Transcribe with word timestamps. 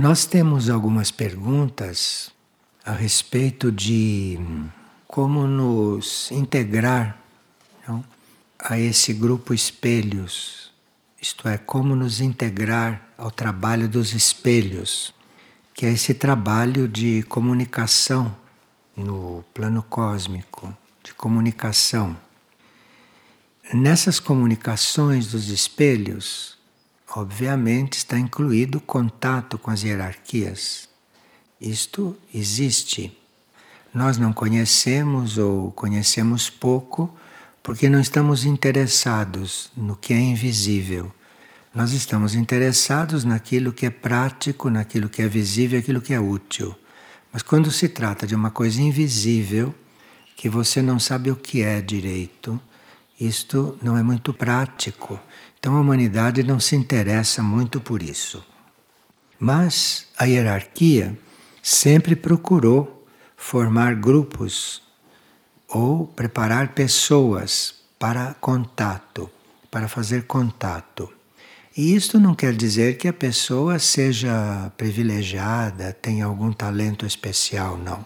Nós 0.00 0.26
temos 0.26 0.70
algumas 0.70 1.10
perguntas 1.10 2.30
a 2.84 2.92
respeito 2.92 3.72
de 3.72 4.38
como 5.08 5.44
nos 5.44 6.30
integrar 6.30 7.20
não, 7.86 8.04
a 8.60 8.78
esse 8.78 9.12
grupo 9.12 9.52
espelhos, 9.52 10.72
isto 11.20 11.48
é, 11.48 11.58
como 11.58 11.96
nos 11.96 12.20
integrar 12.20 13.08
ao 13.18 13.28
trabalho 13.32 13.88
dos 13.88 14.14
espelhos, 14.14 15.12
que 15.74 15.84
é 15.84 15.90
esse 15.90 16.14
trabalho 16.14 16.86
de 16.86 17.24
comunicação 17.24 18.36
no 18.96 19.44
plano 19.52 19.82
cósmico, 19.82 20.72
de 21.02 21.12
comunicação. 21.12 22.16
Nessas 23.74 24.20
comunicações 24.20 25.26
dos 25.32 25.48
espelhos, 25.48 26.56
obviamente 27.14 27.94
está 27.94 28.18
incluído 28.18 28.80
contato 28.80 29.58
com 29.58 29.70
as 29.70 29.82
hierarquias. 29.82 30.88
Isto 31.60 32.16
existe. 32.32 33.16
Nós 33.92 34.18
não 34.18 34.32
conhecemos 34.32 35.38
ou 35.38 35.72
conhecemos 35.72 36.50
pouco 36.50 37.12
porque 37.62 37.88
não 37.88 38.00
estamos 38.00 38.44
interessados 38.44 39.70
no 39.76 39.96
que 39.96 40.12
é 40.14 40.20
invisível. 40.20 41.12
Nós 41.74 41.92
estamos 41.92 42.34
interessados 42.34 43.24
naquilo 43.24 43.72
que 43.72 43.86
é 43.86 43.90
prático, 43.90 44.70
naquilo 44.70 45.08
que 45.08 45.22
é 45.22 45.28
visível, 45.28 45.78
aquilo 45.78 46.00
que 46.00 46.14
é 46.14 46.20
útil. 46.20 46.74
Mas 47.32 47.42
quando 47.42 47.70
se 47.70 47.88
trata 47.88 48.26
de 48.26 48.34
uma 48.34 48.50
coisa 48.50 48.80
invisível, 48.80 49.74
que 50.34 50.48
você 50.48 50.80
não 50.80 50.98
sabe 50.98 51.30
o 51.30 51.36
que 51.36 51.62
é 51.62 51.80
direito, 51.80 52.60
isto 53.20 53.78
não 53.82 53.98
é 53.98 54.02
muito 54.02 54.32
prático. 54.32 55.20
Então 55.58 55.76
a 55.76 55.80
humanidade 55.80 56.42
não 56.42 56.60
se 56.60 56.76
interessa 56.76 57.42
muito 57.42 57.80
por 57.80 58.02
isso. 58.02 58.44
Mas 59.38 60.06
a 60.16 60.24
hierarquia 60.24 61.18
sempre 61.62 62.16
procurou 62.16 63.06
formar 63.36 63.94
grupos 63.94 64.82
ou 65.68 66.06
preparar 66.06 66.68
pessoas 66.68 67.74
para 67.98 68.34
contato, 68.34 69.30
para 69.70 69.88
fazer 69.88 70.24
contato. 70.24 71.12
E 71.76 71.94
isto 71.94 72.18
não 72.18 72.34
quer 72.34 72.54
dizer 72.54 72.96
que 72.96 73.06
a 73.06 73.12
pessoa 73.12 73.78
seja 73.78 74.72
privilegiada, 74.76 75.92
tenha 75.92 76.24
algum 76.24 76.52
talento 76.52 77.06
especial, 77.06 77.78
não. 77.78 78.04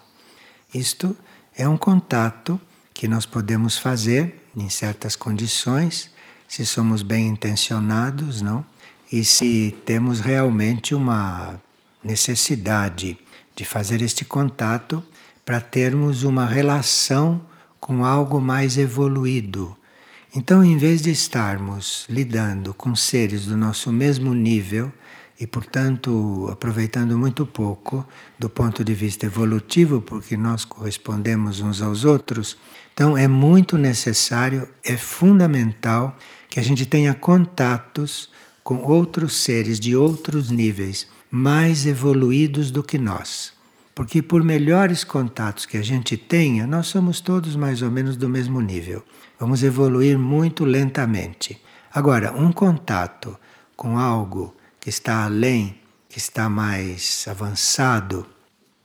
Isto 0.75 1.17
é 1.57 1.67
um 1.67 1.79
contato 1.79 2.61
que 2.93 3.09
nós 3.09 3.25
podemos 3.25 3.79
fazer 3.79 4.47
em 4.55 4.69
certas 4.69 5.17
condições 5.17 6.12
se 6.53 6.67
somos 6.67 7.03
bem 7.03 7.29
intencionados, 7.29 8.43
não? 8.43 8.63
E 9.11 9.25
se 9.25 9.75
temos 9.87 10.21
realmente 10.21 10.95
uma 10.95 11.59
necessidade 12.05 13.17
de 13.57 13.65
fazer 13.65 14.03
este 14.03 14.23
contato 14.23 15.03
para 15.47 15.63
termos 15.63 16.25
uma 16.25 16.45
relação 16.45 17.41
com 17.81 18.05
algo 18.05 18.39
mais 18.39 18.77
evoluído. 18.77 19.75
Então, 20.37 20.63
em 20.63 20.77
vez 20.77 21.01
de 21.01 21.11
estarmos 21.11 22.05
lidando 22.07 22.75
com 22.75 22.95
seres 22.95 23.47
do 23.47 23.57
nosso 23.57 23.91
mesmo 23.91 24.35
nível 24.35 24.93
e, 25.41 25.47
portanto, 25.47 26.49
aproveitando 26.53 27.17
muito 27.17 27.47
pouco 27.47 28.07
do 28.39 28.51
ponto 28.51 28.85
de 28.85 28.93
vista 28.93 29.25
evolutivo, 29.25 30.03
porque 30.03 30.37
nós 30.37 30.67
correspondemos 30.67 31.61
uns 31.61 31.81
aos 31.81 32.05
outros, 32.05 32.59
então 32.93 33.17
é 33.17 33.27
muito 33.27 33.79
necessário, 33.79 34.69
é 34.85 34.99
fundamental 34.99 36.15
que 36.53 36.61
a 36.61 36.63
gente 36.63 36.85
tenha 36.85 37.15
contatos 37.15 38.29
com 38.63 38.83
outros 38.83 39.37
seres 39.37 39.81
de 39.81 39.97
outros 39.97 40.51
níveis, 40.51 41.09
mais 41.31 41.87
evoluídos 41.87 42.71
do 42.71 42.83
que 42.83 42.99
nós. 42.99 43.55
Porque, 43.95 44.21
por 44.21 44.45
melhores 44.45 45.03
contatos 45.03 45.65
que 45.65 45.79
a 45.79 45.83
gente 45.83 46.15
tenha, 46.15 46.67
nós 46.67 46.89
somos 46.89 47.23
todos 47.23 47.57
mais 47.57 47.81
ou 47.81 47.91
menos 47.91 48.19
do 48.19 48.29
mesmo 48.29 48.61
nível. 48.61 49.03
Vamos 49.41 49.63
evoluir 49.63 50.19
muito 50.19 50.67
lentamente. 50.67 51.59
Agora, 51.91 52.35
um 52.35 52.53
contato 52.53 53.35
com 53.75 53.99
algo 53.99 54.55
que 54.79 54.91
está 54.91 55.25
além, 55.25 55.81
que 56.07 56.19
está 56.19 56.51
mais 56.51 57.25
avançado, 57.31 58.27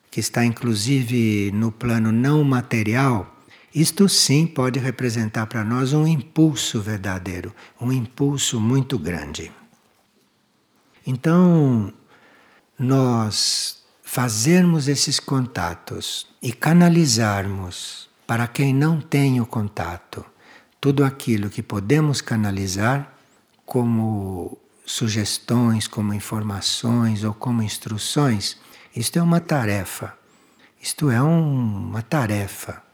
que 0.10 0.22
está 0.22 0.46
inclusive 0.46 1.52
no 1.52 1.70
plano 1.70 2.14
não 2.14 2.46
material, 2.46 3.37
isto 3.80 4.10
sim 4.10 4.48
pode 4.48 4.80
representar 4.80 5.46
para 5.46 5.64
nós 5.64 5.94
um 5.94 6.08
impulso 6.08 6.82
verdadeiro, 6.82 7.54
um 7.80 7.92
impulso 7.92 8.60
muito 8.60 8.98
grande. 8.98 9.52
Então, 11.06 11.94
nós 12.80 13.84
fazermos 14.02 14.88
esses 14.88 15.20
contatos 15.20 16.26
e 16.42 16.52
canalizarmos 16.52 18.10
para 18.26 18.48
quem 18.48 18.74
não 18.74 19.00
tem 19.00 19.40
o 19.40 19.46
contato 19.46 20.26
tudo 20.82 21.04
aquilo 21.04 21.48
que 21.48 21.62
podemos 21.62 22.20
canalizar 22.20 23.14
como 23.64 24.58
sugestões, 24.88 25.88
como 25.88 26.16
informações 26.16 27.24
ou 27.24 27.34
como 27.34 27.62
instruções, 27.62 28.58
isto 28.96 29.20
é 29.20 29.22
uma 29.22 29.40
tarefa. 29.40 30.18
Isto 30.82 31.12
é 31.12 31.22
um, 31.22 31.90
uma 31.90 32.02
tarefa 32.02 32.87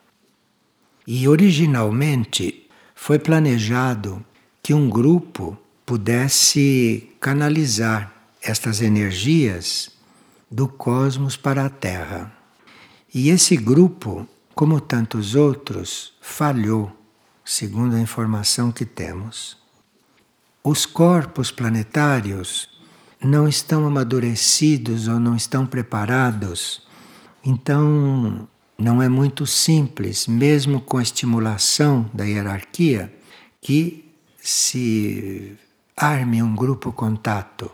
e 1.06 1.28
originalmente 1.28 2.70
foi 2.96 3.20
planejado 3.20 4.24
que 4.62 4.74
um 4.74 4.90
grupo 4.90 5.58
pudesse 5.86 7.10
canalizar 7.20 8.14
estas 8.42 8.82
energias 8.82 9.92
do 10.50 10.68
cosmos 10.68 11.36
para 11.36 11.66
a 11.66 11.70
Terra. 11.70 12.32
E 13.14 13.30
esse 13.30 13.58
grupo, 13.58 14.28
como 14.56 14.80
tantos 14.80 15.36
outros, 15.36 16.14
falhou, 16.22 16.92
segundo 17.44 17.96
a 17.96 18.00
informação 18.00 18.72
que 18.72 18.86
temos. 18.86 19.58
Os 20.64 20.86
corpos 20.86 21.52
planetários 21.52 22.70
não 23.22 23.48
estão 23.48 23.86
amadurecidos 23.86 25.08
ou 25.08 25.20
não 25.20 25.36
estão 25.36 25.66
preparados, 25.66 26.82
então 27.44 28.48
não 28.78 29.02
é 29.02 29.08
muito 29.08 29.46
simples, 29.46 30.28
mesmo 30.28 30.82
com 30.82 30.98
a 30.98 31.04
estimulação 31.04 32.10
da 32.14 32.24
hierarquia, 32.24 33.14
que 33.62 34.06
se 34.42 35.58
arme 35.96 36.42
um 36.44 36.56
grupo 36.56 36.92
contato. 36.92 37.72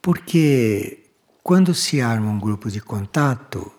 Porque 0.00 1.00
quando 1.42 1.74
se 1.74 2.00
arma 2.00 2.30
um 2.30 2.38
grupo 2.38 2.70
de 2.70 2.80
contato, 2.80 3.70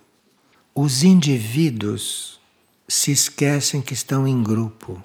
os 0.73 1.03
indivíduos 1.03 2.39
se 2.87 3.11
esquecem 3.11 3.81
que 3.81 3.93
estão 3.93 4.27
em 4.27 4.43
grupo. 4.43 5.03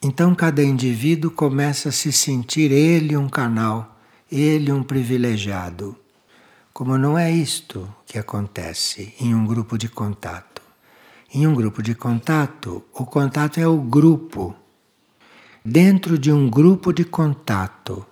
Então 0.00 0.34
cada 0.34 0.62
indivíduo 0.62 1.30
começa 1.30 1.88
a 1.88 1.92
se 1.92 2.12
sentir 2.12 2.70
ele 2.70 3.16
um 3.16 3.28
canal, 3.28 3.98
ele 4.30 4.70
um 4.70 4.82
privilegiado. 4.82 5.96
Como 6.82 6.98
não 6.98 7.16
é 7.16 7.30
isto 7.30 7.88
que 8.04 8.18
acontece 8.18 9.14
em 9.20 9.36
um 9.36 9.46
grupo 9.46 9.78
de 9.78 9.88
contato. 9.88 10.60
Em 11.32 11.46
um 11.46 11.54
grupo 11.54 11.80
de 11.80 11.94
contato, 11.94 12.82
o 12.92 13.06
contato 13.06 13.60
é 13.60 13.68
o 13.68 13.76
grupo. 13.76 14.52
Dentro 15.64 16.18
de 16.18 16.32
um 16.32 16.50
grupo 16.50 16.92
de 16.92 17.04
contato, 17.04 18.04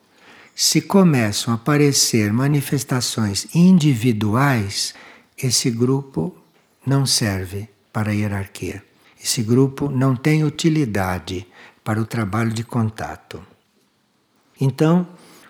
se 0.54 0.80
começam 0.80 1.52
a 1.52 1.56
aparecer 1.56 2.32
manifestações 2.32 3.48
individuais, 3.52 4.94
esse 5.36 5.68
grupo 5.68 6.32
não 6.86 7.04
serve 7.04 7.68
para 7.92 8.12
a 8.12 8.14
hierarquia. 8.14 8.84
Esse 9.20 9.42
grupo 9.42 9.90
não 9.90 10.14
tem 10.14 10.44
utilidade 10.44 11.44
para 11.82 12.00
o 12.00 12.06
trabalho 12.06 12.52
de 12.52 12.62
contato. 12.62 13.42
Então, 14.60 15.08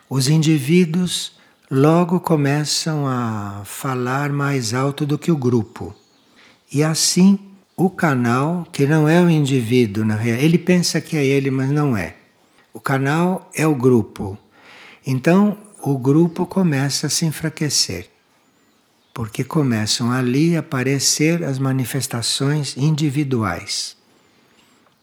os 0.09 0.27
indivíduos 0.27 1.39
logo 1.71 2.19
começam 2.19 3.07
a 3.07 3.63
falar 3.65 4.33
mais 4.33 4.75
alto 4.75 5.07
do 5.07 5.17
que 5.17 5.31
o 5.31 5.37
grupo. 5.37 5.95
E 6.73 6.83
assim, 6.83 7.39
o 7.77 7.89
canal, 7.89 8.67
que 8.73 8.87
não 8.87 9.09
é 9.09 9.23
o 9.23 9.31
indivíduo, 9.31 10.05
na 10.05 10.17
real, 10.17 10.39
ele 10.39 10.59
pensa 10.59 11.01
que 11.01 11.17
é 11.17 11.25
ele, 11.25 11.51
mas 11.51 11.71
não 11.71 11.97
é. 11.97 12.17
O 12.73 12.81
canal 12.81 13.49
é 13.55 13.67
o 13.67 13.75
grupo. 13.75 14.37
Então, 15.07 15.57
o 15.83 15.97
grupo 15.97 16.45
começa 16.45 17.07
a 17.07 17.11
se 17.11 17.25
enfraquecer, 17.25 18.11
porque 19.15 19.45
começam 19.45 20.11
ali 20.11 20.57
a 20.57 20.61
aparecer 20.61 21.45
as 21.45 21.59
manifestações 21.59 22.77
individuais. 22.77 23.97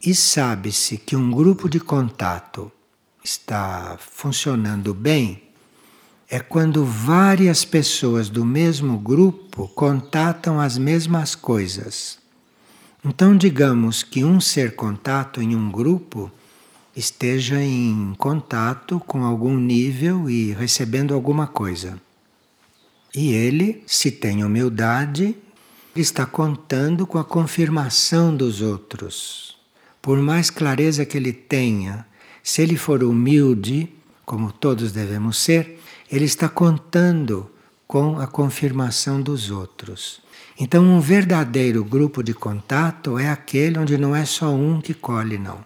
E 0.04 0.14
sabe-se 0.14 0.98
que 0.98 1.16
um 1.16 1.32
grupo 1.32 1.70
de 1.70 1.80
contato 1.80 2.72
está 3.24 3.98
funcionando 4.00 4.94
bem 4.94 5.47
é 6.30 6.40
quando 6.40 6.84
várias 6.84 7.64
pessoas 7.64 8.30
do 8.30 8.44
mesmo 8.44 8.98
grupo 8.98 9.70
contatam 9.70 10.60
as 10.60 10.78
mesmas 10.78 11.36
coisas. 11.36 12.20
Então, 13.04 13.38
digamos 13.38 14.04
que 14.04 14.26
um 14.26 14.42
ser 14.42 14.76
contato 14.76 15.42
em 15.42 15.56
um 15.56 15.72
grupo 15.72 16.30
esteja 16.96 17.62
em 17.62 18.14
contato 18.18 19.00
com 19.00 19.24
algum 19.24 19.56
nível 19.56 20.30
e 20.30 20.52
recebendo 20.52 21.14
alguma 21.14 21.48
coisa. 21.48 22.02
E 23.16 23.32
ele, 23.32 23.84
se 23.88 24.12
tem 24.12 24.44
humildade, 24.44 25.36
está 25.96 26.26
contando 26.26 27.08
com 27.08 27.18
a 27.18 27.24
confirmação 27.24 28.36
dos 28.36 28.62
outros. 28.62 29.56
Por 30.02 30.18
mais 30.22 30.50
clareza 30.50 31.06
que 31.06 31.18
ele 31.18 31.32
tenha, 31.32 32.06
se 32.44 32.62
ele 32.62 32.76
for 32.76 33.04
humilde, 33.04 33.90
como 34.26 34.52
todos 34.52 34.92
devemos 34.92 35.38
ser, 35.38 35.77
ele 36.12 36.26
está 36.26 36.48
contando 36.48 37.50
com 37.88 38.20
a 38.20 38.28
confirmação 38.28 39.22
dos 39.22 39.50
outros. 39.50 40.22
Então, 40.60 40.84
um 40.84 41.00
verdadeiro 41.00 41.84
grupo 41.84 42.24
de 42.24 42.34
contato 42.34 43.20
é 43.20 43.30
aquele 43.30 43.78
onde 43.78 43.98
não 43.98 44.16
é 44.16 44.26
só 44.26 44.54
um 44.54 44.82
que 44.82 44.94
colhe, 44.94 45.38
não. 45.38 45.64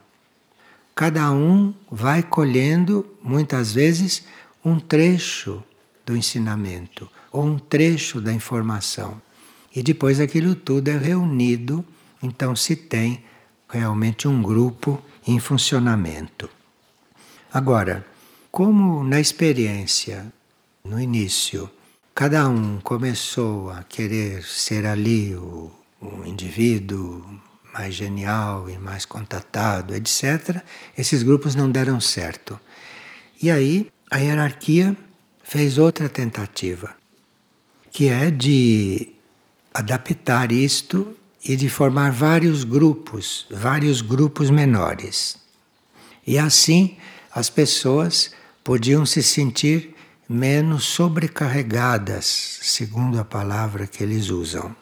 Cada 0.94 1.32
um 1.32 1.74
vai 1.90 2.22
colhendo, 2.22 3.06
muitas 3.24 3.74
vezes, 3.74 4.24
um 4.64 4.80
trecho 4.80 5.64
do 6.06 6.16
ensinamento 6.16 7.10
ou 7.32 7.46
um 7.46 7.58
trecho 7.58 8.20
da 8.20 8.34
informação. 8.34 9.22
E 9.74 9.82
depois 9.82 10.20
aquilo 10.20 10.54
tudo 10.54 10.90
é 10.90 10.98
reunido, 10.98 11.86
então 12.22 12.56
se 12.56 12.76
tem 12.76 13.24
realmente 13.70 14.28
um 14.28 14.42
grupo 14.42 15.02
em 15.26 15.40
funcionamento. 15.40 16.50
Agora, 17.54 18.06
como 18.52 19.04
na 19.04 19.20
experiência, 19.20 20.32
no 20.84 21.00
início, 21.00 21.70
cada 22.14 22.50
um 22.50 22.82
começou 22.82 23.72
a 23.72 23.84
querer 23.84 24.44
ser 24.44 24.86
ali 24.86 25.34
o, 25.34 25.72
o 26.02 26.26
indivíduo 26.26 27.26
mais 27.74 27.96
genial 27.96 28.70
e 28.70 28.78
mais 28.78 29.06
contatado, 29.06 29.96
etc., 29.96 30.62
esses 30.98 31.24
grupos 31.24 31.56
não 31.56 31.72
deram 31.72 32.02
certo. 32.02 32.60
E 33.42 33.50
aí 33.50 33.90
a 34.10 34.18
hierarquia 34.18 34.98
fez 35.42 35.78
outra 35.78 36.10
tentativa, 36.10 36.94
que 37.90 38.10
é 38.10 38.30
de 38.30 39.14
adaptar 39.74 40.52
isto 40.52 41.16
e 41.42 41.56
de 41.56 41.70
formar 41.70 42.12
vários 42.12 42.66
grupos, 42.66 43.48
vários 43.50 44.02
grupos 44.02 44.50
menores. 44.50 45.38
E 46.28 46.38
assim 46.38 46.98
as 47.34 47.50
pessoas 47.50 48.32
podiam 48.64 49.06
se 49.06 49.24
sentir 49.24 49.96
menos 50.30 50.86
sobrecarregadas, 50.86 52.26
segundo 52.62 53.20
a 53.20 53.26
palavra 53.26 53.88
que 53.88 54.04
eles 54.04 54.30
usam. 54.30 54.76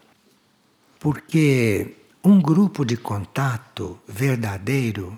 Porque 0.99 1.95
um 2.23 2.41
grupo 2.41 2.85
de 2.85 2.97
contato 2.97 3.99
verdadeiro 4.07 5.17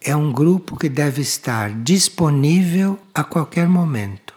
é 0.00 0.16
um 0.16 0.32
grupo 0.32 0.76
que 0.76 0.88
deve 0.88 1.22
estar 1.22 1.70
disponível 1.70 2.98
a 3.14 3.22
qualquer 3.22 3.68
momento. 3.68 4.34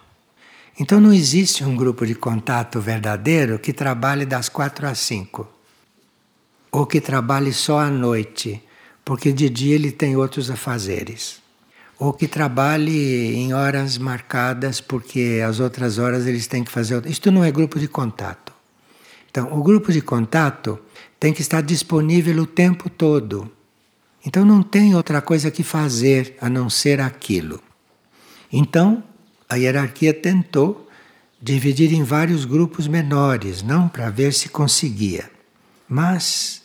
Então 0.78 1.00
não 1.00 1.14
existe 1.14 1.64
um 1.64 1.76
grupo 1.76 2.06
de 2.06 2.14
contato 2.14 2.82
verdadeiro 2.82 3.58
que 3.58 3.72
trabalhe 3.72 4.26
das 4.26 4.50
quatro 4.50 4.86
às 4.86 5.00
cinco. 5.00 5.48
Ou 6.72 6.86
que 6.86 7.00
trabalhe 7.00 7.54
só 7.54 7.80
à 7.80 7.90
noite, 7.90 8.62
porque 9.04 9.32
de 9.32 9.50
dia 9.50 9.74
ele 9.74 9.92
tem 9.92 10.18
outros 10.18 10.52
afazeres 10.52 11.45
ou 11.98 12.14
que 12.14 12.28
trabalhe 12.28 13.36
em 13.36 13.54
horas 13.54 13.98
marcadas 13.98 14.82
porque 14.82 15.42
as 15.46 15.60
outras 15.60 15.98
horas 15.98 16.28
eles 16.28 16.48
têm 16.48 16.64
que 16.64 16.72
fazer. 16.72 17.06
Isto 17.06 17.32
não 17.32 17.44
é 17.44 17.52
grupo 17.52 17.80
de 17.80 17.88
contato. 17.88 18.54
Então, 19.30 19.52
o 19.52 19.64
grupo 19.64 19.92
de 19.92 20.02
contato 20.02 20.80
tem 21.20 21.34
que 21.34 21.42
estar 21.42 21.62
disponível 21.62 22.44
o 22.44 22.48
tempo 22.48 22.90
todo. 22.90 23.52
Então, 24.26 24.46
não 24.46 24.64
tem 24.64 24.96
outra 24.96 25.22
coisa 25.22 25.52
que 25.52 25.64
fazer 25.64 26.38
a 26.42 26.50
não 26.50 26.70
ser 26.70 27.00
aquilo. 27.00 27.62
Então, 28.52 29.04
a 29.50 29.56
hierarquia 29.56 30.14
tentou 30.14 30.90
dividir 31.42 31.94
em 31.94 32.04
vários 32.04 32.46
grupos 32.46 32.88
menores, 32.88 33.62
não 33.62 33.88
para 33.88 34.10
ver 34.10 34.34
se 34.34 34.50
conseguia. 34.50 35.30
Mas 35.88 36.65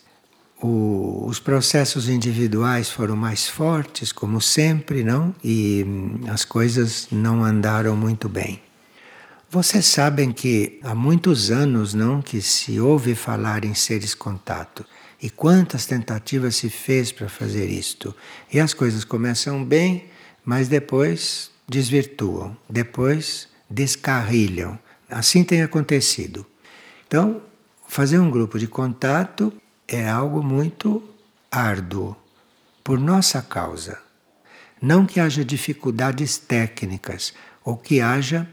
o, 0.61 1.25
os 1.27 1.39
processos 1.39 2.07
individuais 2.07 2.89
foram 2.89 3.15
mais 3.15 3.47
fortes, 3.47 4.11
como 4.11 4.39
sempre, 4.39 5.03
não? 5.03 5.33
E 5.43 5.83
hum, 5.87 6.21
as 6.29 6.45
coisas 6.45 7.07
não 7.11 7.43
andaram 7.43 7.95
muito 7.95 8.29
bem. 8.29 8.61
Vocês 9.49 9.85
sabem 9.85 10.31
que 10.31 10.79
há 10.83 10.95
muitos 10.95 11.51
anos, 11.51 11.93
não, 11.93 12.21
que 12.21 12.41
se 12.41 12.79
ouve 12.79 13.15
falar 13.15 13.65
em 13.65 13.73
seres 13.73 14.15
contato. 14.15 14.85
E 15.21 15.29
quantas 15.29 15.85
tentativas 15.85 16.55
se 16.55 16.69
fez 16.69 17.11
para 17.11 17.27
fazer 17.27 17.67
isto? 17.67 18.15
E 18.51 18.59
as 18.59 18.73
coisas 18.73 19.03
começam 19.03 19.63
bem, 19.63 20.05
mas 20.45 20.67
depois 20.67 21.51
desvirtuam, 21.67 22.55
depois 22.69 23.49
descarrilham. 23.69 24.79
Assim 25.09 25.43
tem 25.43 25.61
acontecido. 25.61 26.45
Então, 27.05 27.41
fazer 27.87 28.19
um 28.19 28.31
grupo 28.31 28.57
de 28.57 28.67
contato 28.67 29.53
é 29.95 30.09
algo 30.09 30.43
muito 30.43 31.03
árduo, 31.51 32.15
por 32.83 32.99
nossa 32.99 33.41
causa. 33.41 33.99
Não 34.81 35.05
que 35.05 35.19
haja 35.19 35.45
dificuldades 35.45 36.37
técnicas 36.37 37.33
ou 37.63 37.77
que 37.77 38.01
haja 38.01 38.47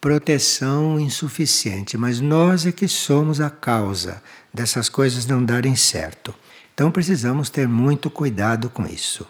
proteção 0.00 1.00
insuficiente, 1.00 1.96
mas 1.96 2.20
nós 2.20 2.66
é 2.66 2.72
que 2.72 2.86
somos 2.86 3.40
a 3.40 3.48
causa 3.48 4.22
dessas 4.52 4.88
coisas 4.88 5.24
não 5.24 5.42
darem 5.42 5.74
certo. 5.74 6.34
Então 6.74 6.90
precisamos 6.90 7.48
ter 7.48 7.66
muito 7.66 8.10
cuidado 8.10 8.68
com 8.68 8.84
isso. 8.84 9.26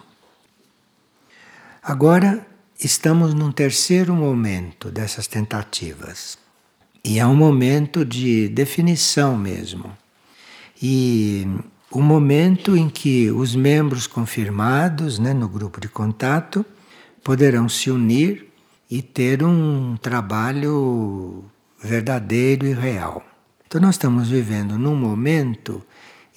Agora 1.81 2.45
estamos 2.79 3.33
num 3.33 3.51
terceiro 3.51 4.13
momento 4.13 4.91
dessas 4.91 5.27
tentativas. 5.27 6.37
E 7.03 7.19
é 7.19 7.25
um 7.25 7.35
momento 7.35 8.03
de 8.03 8.49
definição 8.49 9.37
mesmo. 9.37 9.95
E 10.87 11.47
o 11.89 11.99
momento 11.99 12.77
em 12.77 12.87
que 12.87 13.31
os 13.31 13.55
membros 13.55 14.05
confirmados 14.05 15.17
né, 15.17 15.33
no 15.33 15.49
grupo 15.49 15.81
de 15.81 15.89
contato 15.89 16.63
poderão 17.23 17.67
se 17.67 17.89
unir 17.89 18.53
e 18.87 19.01
ter 19.01 19.41
um 19.41 19.97
trabalho 19.99 21.43
verdadeiro 21.81 22.67
e 22.67 22.73
real. 22.73 23.25
Então, 23.65 23.81
nós 23.81 23.95
estamos 23.95 24.29
vivendo 24.29 24.77
num 24.77 24.95
momento 24.95 25.83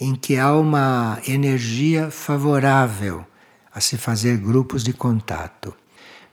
em 0.01 0.15
que 0.15 0.39
há 0.39 0.57
uma 0.57 1.21
energia 1.29 2.11
favorável 2.11 3.27
a 3.71 3.83
se 3.83 3.99
fazer 3.99 4.39
grupos 4.39 4.83
de 4.83 4.95
contato. 4.95 5.77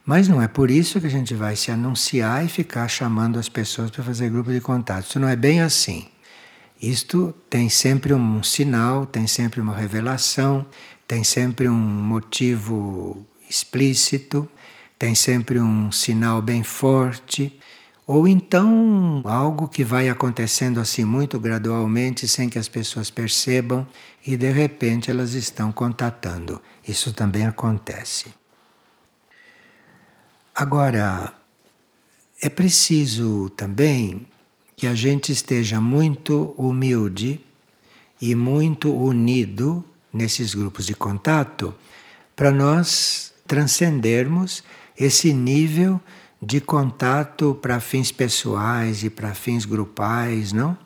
Mas 0.06 0.26
não 0.26 0.40
é 0.40 0.48
por 0.48 0.70
isso 0.70 1.02
que 1.02 1.06
a 1.06 1.10
gente 1.10 1.34
vai 1.34 1.54
se 1.54 1.70
anunciar 1.70 2.42
e 2.42 2.48
ficar 2.48 2.88
chamando 2.88 3.38
as 3.38 3.50
pessoas 3.50 3.90
para 3.90 4.02
fazer 4.02 4.30
grupo 4.30 4.50
de 4.50 4.60
contato. 4.62 5.04
Isso 5.04 5.20
não 5.20 5.28
é 5.28 5.36
bem 5.36 5.60
assim. 5.60 6.08
Isto 6.80 7.34
tem 7.48 7.68
sempre 7.68 8.12
um 8.12 8.42
sinal, 8.42 9.06
tem 9.06 9.26
sempre 9.26 9.60
uma 9.60 9.74
revelação, 9.74 10.66
tem 11.08 11.24
sempre 11.24 11.68
um 11.68 11.74
motivo 11.74 13.26
explícito, 13.48 14.48
tem 14.98 15.14
sempre 15.14 15.58
um 15.58 15.90
sinal 15.90 16.42
bem 16.42 16.62
forte, 16.62 17.58
ou 18.06 18.28
então 18.28 19.22
algo 19.24 19.68
que 19.68 19.82
vai 19.82 20.08
acontecendo 20.08 20.78
assim 20.78 21.04
muito 21.04 21.40
gradualmente 21.40 22.28
sem 22.28 22.48
que 22.48 22.58
as 22.58 22.68
pessoas 22.68 23.10
percebam 23.10 23.86
e 24.24 24.36
de 24.36 24.50
repente 24.52 25.10
elas 25.10 25.32
estão 25.32 25.72
contatando. 25.72 26.60
Isso 26.86 27.12
também 27.12 27.46
acontece. 27.46 28.32
Agora, 30.54 31.34
é 32.40 32.48
preciso 32.48 33.50
também 33.50 34.26
que 34.76 34.86
a 34.86 34.94
gente 34.94 35.32
esteja 35.32 35.80
muito 35.80 36.54
humilde 36.58 37.40
e 38.20 38.34
muito 38.34 38.94
unido 38.94 39.82
nesses 40.12 40.54
grupos 40.54 40.84
de 40.84 40.94
contato 40.94 41.74
para 42.36 42.50
nós 42.50 43.32
transcendermos 43.46 44.62
esse 44.98 45.32
nível 45.32 45.98
de 46.42 46.60
contato 46.60 47.58
para 47.60 47.80
fins 47.80 48.12
pessoais 48.12 49.02
e 49.02 49.08
para 49.08 49.34
fins 49.34 49.64
grupais, 49.64 50.52
não? 50.52 50.76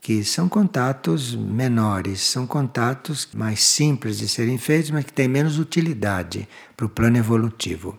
Que 0.00 0.24
são 0.24 0.48
contatos 0.48 1.34
menores, 1.36 2.20
são 2.20 2.46
contatos 2.46 3.28
mais 3.32 3.62
simples 3.62 4.18
de 4.18 4.28
serem 4.28 4.58
feitos, 4.58 4.90
mas 4.90 5.04
que 5.04 5.12
têm 5.12 5.28
menos 5.28 5.58
utilidade 5.58 6.48
para 6.76 6.86
o 6.86 6.88
plano 6.88 7.16
evolutivo. 7.16 7.96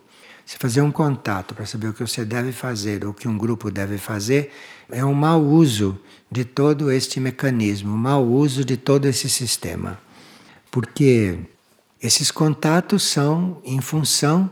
Se 0.50 0.56
fazer 0.58 0.80
um 0.80 0.90
contato 0.90 1.54
para 1.54 1.64
saber 1.64 1.86
o 1.86 1.92
que 1.92 2.00
você 2.00 2.24
deve 2.24 2.50
fazer 2.50 3.04
ou 3.04 3.12
o 3.12 3.14
que 3.14 3.28
um 3.28 3.38
grupo 3.38 3.70
deve 3.70 3.98
fazer, 3.98 4.52
é 4.90 5.04
um 5.04 5.14
mau 5.14 5.40
uso 5.40 5.96
de 6.28 6.44
todo 6.44 6.90
este 6.90 7.20
mecanismo, 7.20 7.94
um 7.94 7.96
mau 7.96 8.26
uso 8.26 8.64
de 8.64 8.76
todo 8.76 9.06
esse 9.06 9.30
sistema. 9.30 9.96
Porque 10.68 11.38
esses 12.02 12.32
contatos 12.32 13.04
são 13.04 13.62
em 13.64 13.80
função 13.80 14.50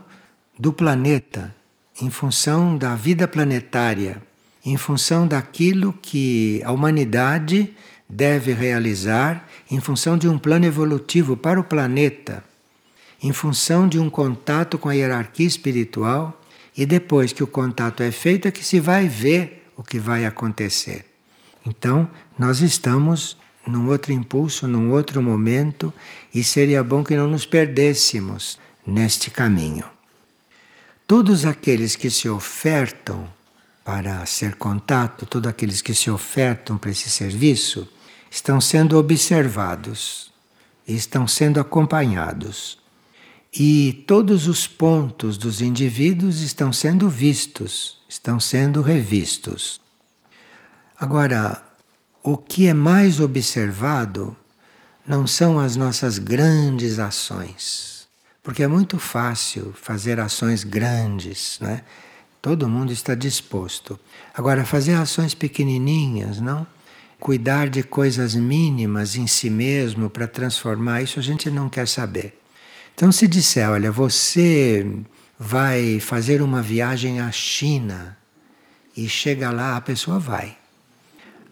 do 0.56 0.72
planeta, 0.72 1.52
em 2.00 2.10
função 2.10 2.78
da 2.78 2.94
vida 2.94 3.26
planetária, 3.26 4.22
em 4.64 4.76
função 4.76 5.26
daquilo 5.26 5.92
que 6.00 6.62
a 6.64 6.70
humanidade 6.70 7.74
deve 8.08 8.52
realizar, 8.52 9.48
em 9.68 9.80
função 9.80 10.16
de 10.16 10.28
um 10.28 10.38
plano 10.38 10.64
evolutivo 10.64 11.36
para 11.36 11.58
o 11.58 11.64
planeta 11.64 12.44
em 13.22 13.32
função 13.32 13.88
de 13.88 13.98
um 13.98 14.08
contato 14.08 14.78
com 14.78 14.88
a 14.88 14.94
hierarquia 14.94 15.46
espiritual, 15.46 16.40
e 16.76 16.86
depois 16.86 17.32
que 17.32 17.42
o 17.42 17.46
contato 17.46 18.02
é 18.02 18.12
feito 18.12 18.46
é 18.46 18.50
que 18.50 18.64
se 18.64 18.78
vai 18.78 19.08
ver 19.08 19.70
o 19.76 19.82
que 19.82 19.98
vai 19.98 20.24
acontecer. 20.24 21.04
Então, 21.66 22.08
nós 22.38 22.60
estamos 22.60 23.36
num 23.66 23.88
outro 23.88 24.12
impulso, 24.12 24.66
num 24.66 24.90
outro 24.92 25.20
momento, 25.22 25.92
e 26.34 26.42
seria 26.42 26.82
bom 26.82 27.04
que 27.04 27.16
não 27.16 27.28
nos 27.28 27.44
perdêssemos 27.44 28.58
neste 28.86 29.30
caminho. 29.30 29.84
Todos 31.06 31.44
aqueles 31.44 31.96
que 31.96 32.10
se 32.10 32.28
ofertam 32.28 33.28
para 33.84 34.24
ser 34.26 34.54
contato, 34.56 35.26
todos 35.26 35.48
aqueles 35.48 35.80
que 35.80 35.94
se 35.94 36.10
ofertam 36.10 36.76
para 36.76 36.90
esse 36.90 37.08
serviço, 37.08 37.88
estão 38.30 38.60
sendo 38.60 38.98
observados 38.98 40.32
e 40.86 40.94
estão 40.94 41.26
sendo 41.26 41.58
acompanhados. 41.58 42.77
E 43.52 44.04
todos 44.06 44.46
os 44.46 44.66
pontos 44.66 45.38
dos 45.38 45.62
indivíduos 45.62 46.42
estão 46.42 46.72
sendo 46.72 47.08
vistos, 47.08 47.98
estão 48.08 48.38
sendo 48.38 48.82
revistos. 48.82 49.80
Agora, 51.00 51.62
o 52.22 52.36
que 52.36 52.66
é 52.66 52.74
mais 52.74 53.20
observado 53.20 54.36
não 55.06 55.26
são 55.26 55.58
as 55.58 55.76
nossas 55.76 56.18
grandes 56.18 56.98
ações, 56.98 58.06
porque 58.42 58.62
é 58.62 58.68
muito 58.68 58.98
fácil 58.98 59.72
fazer 59.72 60.20
ações 60.20 60.62
grandes, 60.62 61.58
né? 61.60 61.82
Todo 62.42 62.68
mundo 62.68 62.92
está 62.92 63.14
disposto. 63.14 63.98
Agora, 64.34 64.64
fazer 64.64 64.94
ações 64.94 65.34
pequenininhas, 65.34 66.40
não? 66.40 66.66
Cuidar 67.18 67.68
de 67.68 67.82
coisas 67.82 68.34
mínimas 68.34 69.16
em 69.16 69.26
si 69.26 69.48
mesmo 69.48 70.10
para 70.10 70.28
transformar, 70.28 71.02
isso 71.02 71.18
a 71.18 71.22
gente 71.22 71.50
não 71.50 71.68
quer 71.68 71.88
saber. 71.88 72.37
Então, 72.98 73.12
se 73.12 73.28
disser, 73.28 73.70
olha, 73.70 73.92
você 73.92 74.84
vai 75.38 76.00
fazer 76.00 76.42
uma 76.42 76.60
viagem 76.60 77.20
à 77.20 77.30
China 77.30 78.18
e 78.96 79.08
chega 79.08 79.52
lá, 79.52 79.76
a 79.76 79.80
pessoa 79.80 80.18
vai. 80.18 80.58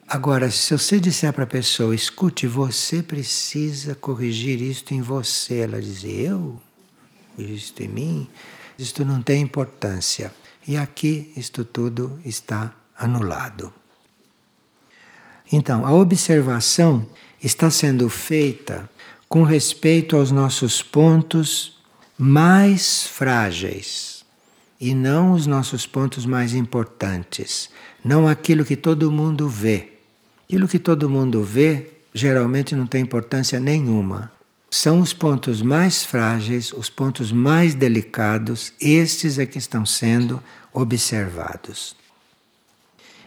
Agora, 0.09 0.51
se 0.51 0.77
você 0.77 0.99
disser 0.99 1.33
para 1.33 1.45
a 1.45 1.47
pessoa, 1.47 1.95
escute, 1.95 2.49
você 2.49 3.01
precisa 3.01 3.95
corrigir 3.95 4.61
isto 4.61 4.93
em 4.93 5.01
você, 5.01 5.59
ela 5.59 5.81
diz, 5.81 6.03
eu? 6.03 6.61
Isto 7.39 7.85
em 7.85 7.89
mim? 7.91 8.29
Isto 8.77 9.05
não 9.05 9.23
tem 9.23 9.41
importância. 9.41 10.35
E 10.67 10.77
aqui 10.77 11.33
isto 11.37 11.65
tudo 11.65 12.19
está 12.25 12.75
anulado. 12.99 13.73
Então, 15.53 15.87
a 15.87 15.93
observação 15.93 17.09
está 17.41 17.71
sendo 17.71 18.09
feita 18.09 18.91
com 19.29 19.43
respeito 19.43 20.17
aos 20.17 20.31
nossos 20.31 20.83
pontos 20.83 21.77
mais 22.19 23.07
frágeis 23.07 24.25
e 24.81 24.95
não 24.95 25.33
os 25.33 25.47
nossos 25.47 25.87
pontos 25.87 26.27
mais 26.27 26.55
importantes, 26.55 27.71
não 28.05 28.29
aquilo 28.29 28.65
que 28.65 28.77
todo 28.77 29.11
mundo 29.11 29.49
vê. 29.49 29.93
Aquilo 30.45 30.69
que 30.69 30.79
todo 30.79 31.11
mundo 31.11 31.43
vê 31.43 31.91
geralmente 32.15 32.75
não 32.75 32.87
tem 32.87 33.03
importância 33.03 33.59
nenhuma. 33.59 34.31
São 34.71 35.01
os 35.01 35.13
pontos 35.13 35.63
mais 35.63 36.05
frágeis, 36.05 36.73
os 36.73 36.91
pontos 36.91 37.33
mais 37.33 37.75
delicados, 37.75 38.73
estes 38.81 39.39
é 39.39 39.47
que 39.47 39.59
estão 39.59 39.87
sendo 39.87 40.43
observados. 40.73 41.97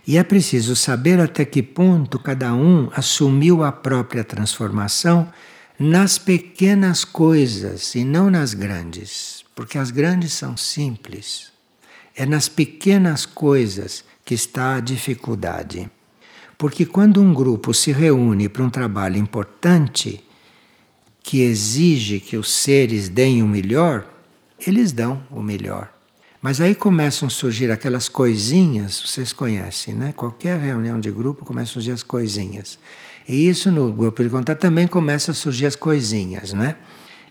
E 0.05 0.17
é 0.17 0.23
preciso 0.23 0.75
saber 0.75 1.19
até 1.19 1.45
que 1.45 1.61
ponto 1.61 2.17
cada 2.19 2.53
um 2.53 2.89
assumiu 2.95 3.63
a 3.63 3.71
própria 3.71 4.23
transformação 4.23 5.31
nas 5.79 6.17
pequenas 6.17 7.05
coisas 7.05 7.95
e 7.95 8.03
não 8.03 8.29
nas 8.29 8.53
grandes, 8.53 9.45
porque 9.55 9.77
as 9.77 9.91
grandes 9.91 10.33
são 10.33 10.57
simples. 10.57 11.53
É 12.13 12.25
nas 12.25 12.49
pequenas 12.49 13.25
coisas 13.25 14.03
que 14.25 14.33
está 14.33 14.75
a 14.75 14.79
dificuldade. 14.81 15.89
Porque 16.57 16.85
quando 16.85 17.21
um 17.21 17.33
grupo 17.33 17.73
se 17.73 17.93
reúne 17.93 18.49
para 18.49 18.61
um 18.61 18.69
trabalho 18.69 19.15
importante, 19.15 20.21
que 21.23 21.41
exige 21.41 22.19
que 22.19 22.35
os 22.35 22.51
seres 22.51 23.07
deem 23.07 23.41
o 23.41 23.47
melhor, 23.47 24.05
eles 24.67 24.91
dão 24.91 25.23
o 25.31 25.41
melhor. 25.41 25.93
Mas 26.41 26.59
aí 26.59 26.75
começam 26.75 27.27
a 27.27 27.29
surgir 27.29 27.71
aquelas 27.71 28.09
coisinhas, 28.09 29.01
vocês 29.01 29.31
conhecem, 29.31 29.93
né? 29.93 30.13
Qualquer 30.13 30.59
reunião 30.59 30.99
de 30.99 31.11
grupo 31.11 31.45
começam 31.45 31.71
a 31.71 31.73
surgir 31.73 31.91
as 31.91 32.03
coisinhas. 32.03 32.77
E 33.29 33.47
isso 33.47 33.71
no 33.71 33.93
grupo 33.93 34.23
de 34.23 34.29
contato 34.29 34.59
também 34.59 34.87
começa 34.87 35.29
a 35.29 35.35
surgir 35.35 35.67
as 35.67 35.75
coisinhas, 35.75 36.51
né? 36.51 36.75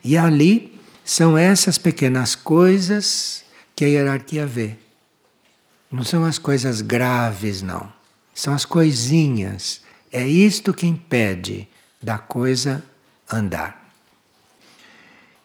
E 0.05 0.17
ali 0.17 0.81
são 1.05 1.37
essas 1.37 1.77
pequenas 1.77 2.37
coisas 2.37 3.43
que 3.75 3.85
a 3.85 3.89
hierarquia 3.89 4.47
vê. 4.47 4.77
Não 5.91 6.05
são 6.05 6.25
as 6.25 6.39
coisas 6.39 6.81
graves, 6.83 7.63
não. 7.63 7.93
São 8.33 8.55
as 8.55 8.65
coisinhas. 8.65 9.81
É 10.13 10.25
isto 10.25 10.73
que 10.73 10.87
impede 10.87 11.69
da 12.01 12.17
coisa 12.17 12.85
andar. 13.29 13.93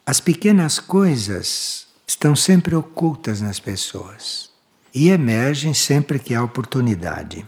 As 0.05 0.19
pequenas 0.19 0.77
coisas 0.77 1.87
estão 2.05 2.35
sempre 2.35 2.75
ocultas 2.75 3.41
nas 3.41 3.59
pessoas 3.59 4.51
e 4.93 5.09
emergem 5.09 5.73
sempre 5.73 6.19
que 6.19 6.35
há 6.35 6.43
oportunidade. 6.43 7.43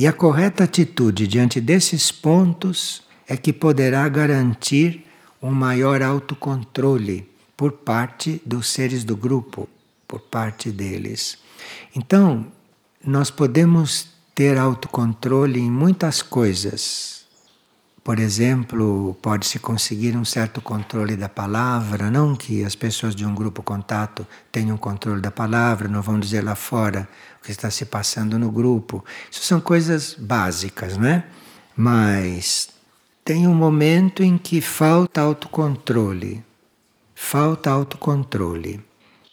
E 0.00 0.06
a 0.06 0.14
correta 0.14 0.64
atitude 0.64 1.26
diante 1.26 1.60
desses 1.60 2.10
pontos 2.10 3.02
é 3.28 3.36
que 3.36 3.52
poderá 3.52 4.08
garantir 4.08 5.06
um 5.42 5.50
maior 5.50 6.00
autocontrole 6.00 7.28
por 7.54 7.72
parte 7.72 8.40
dos 8.46 8.68
seres 8.68 9.04
do 9.04 9.14
grupo, 9.14 9.68
por 10.08 10.20
parte 10.20 10.70
deles. 10.70 11.36
Então, 11.94 12.46
nós 13.04 13.30
podemos 13.30 14.08
ter 14.34 14.56
autocontrole 14.56 15.60
em 15.60 15.70
muitas 15.70 16.22
coisas. 16.22 17.19
Por 18.02 18.18
exemplo, 18.18 19.14
pode-se 19.20 19.58
conseguir 19.58 20.16
um 20.16 20.24
certo 20.24 20.60
controle 20.60 21.16
da 21.16 21.28
palavra, 21.28 22.10
não 22.10 22.34
que 22.34 22.64
as 22.64 22.74
pessoas 22.74 23.14
de 23.14 23.26
um 23.26 23.34
grupo 23.34 23.62
contato 23.62 24.26
tenham 24.50 24.76
controle 24.78 25.20
da 25.20 25.30
palavra, 25.30 25.86
não 25.86 26.00
vão 26.00 26.18
dizer 26.18 26.42
lá 26.42 26.54
fora 26.54 27.06
o 27.40 27.44
que 27.44 27.50
está 27.50 27.70
se 27.70 27.84
passando 27.84 28.38
no 28.38 28.50
grupo. 28.50 29.04
Isso 29.30 29.42
são 29.42 29.60
coisas 29.60 30.14
básicas, 30.18 30.96
né? 30.96 31.24
Mas 31.76 32.70
tem 33.22 33.46
um 33.46 33.54
momento 33.54 34.22
em 34.22 34.38
que 34.38 34.60
falta 34.60 35.20
autocontrole. 35.20 36.42
Falta 37.14 37.70
autocontrole. 37.70 38.80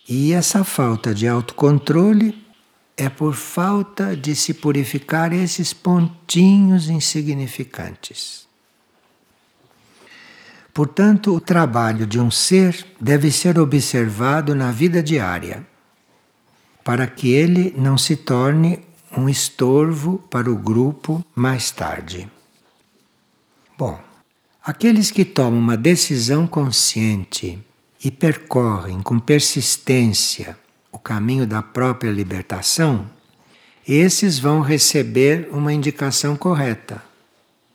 E 0.10 0.34
essa 0.34 0.64
falta 0.66 1.16
de 1.16 1.26
autocontrole 1.26 2.46
é 2.98 3.08
por 3.08 3.34
falta 3.34 4.16
de 4.16 4.36
se 4.36 4.54
purificar 4.54 5.32
esses 5.32 5.72
pontinhos 5.72 6.90
insignificantes. 6.90 8.47
Portanto, 10.77 11.34
o 11.34 11.41
trabalho 11.41 12.05
de 12.05 12.19
um 12.19 12.29
ser 12.29 12.86
deve 13.01 13.31
ser 13.31 13.57
observado 13.57 14.53
na 14.53 14.72
vida 14.72 15.01
diária, 15.01 15.65
para 16.84 17.07
que 17.07 17.31
ele 17.31 17.74
não 17.75 17.98
se 17.98 18.15
torne 18.15 18.86
um 19.12 19.27
estorvo 19.27 20.19
para 20.29 20.51
o 20.51 20.55
grupo 20.55 21.25
mais 21.34 21.72
tarde. 21.72 22.29
Bom, 23.75 24.00
aqueles 24.63 25.10
que 25.10 25.25
tomam 25.25 25.57
uma 25.57 25.75
decisão 25.75 26.46
consciente 26.46 27.57
e 28.05 28.12
percorrem 28.12 29.01
com 29.01 29.17
persistência 29.17 30.55
o 30.91 31.00
caminho 31.00 31.48
da 31.48 31.63
própria 31.63 32.12
libertação, 32.12 33.10
esses 33.88 34.38
vão 34.38 34.62
receber 34.62 35.50
uma 35.51 35.74
indicação 35.74 36.36
correta 36.36 37.01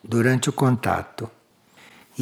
durante 0.04 0.48
o 0.48 0.52
contato 0.52 1.28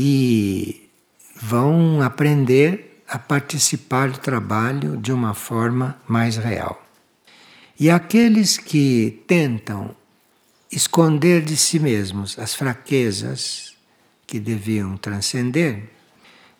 e 0.02 0.88
vão 1.37 2.00
aprender 2.00 3.02
a 3.07 3.19
participar 3.19 4.09
do 4.09 4.19
trabalho 4.19 4.97
de 4.97 5.12
uma 5.12 5.35
forma 5.35 6.00
mais 6.09 6.38
real. 6.38 6.83
E 7.78 7.90
aqueles 7.90 8.57
que 8.57 9.23
tentam 9.26 9.95
esconder 10.73 11.42
de 11.42 11.54
si 11.54 11.78
mesmos 11.78 12.38
as 12.38 12.54
fraquezas 12.54 13.75
que 14.26 14.40
deviam 14.40 14.97
transcender, 14.97 15.90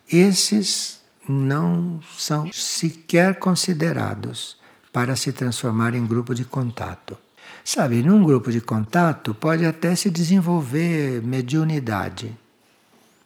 esses 0.07 1.01
não 1.27 1.99
são 2.15 2.51
sequer 2.53 3.39
considerados 3.39 4.55
para 4.93 5.15
se 5.15 5.31
transformar 5.31 5.95
em 5.95 6.05
grupo 6.05 6.35
de 6.35 6.45
contato. 6.45 7.17
Sabe, 7.65 8.03
num 8.03 8.23
grupo 8.23 8.51
de 8.51 8.61
contato 8.61 9.33
pode 9.33 9.65
até 9.65 9.95
se 9.95 10.11
desenvolver 10.11 11.23
mediunidade, 11.23 12.37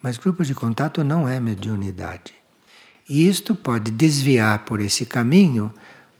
mas 0.05 0.19
grupo 0.19 0.45
de 0.45 0.53
contato 0.53 1.03
não 1.03 1.27
é 1.27 1.39
mediunidade. 1.39 2.31
E 3.09 3.27
isto 3.27 3.55
pode 3.55 3.89
desviar 3.89 4.59
por 4.59 4.79
esse 4.79 5.03
caminho 5.03 5.73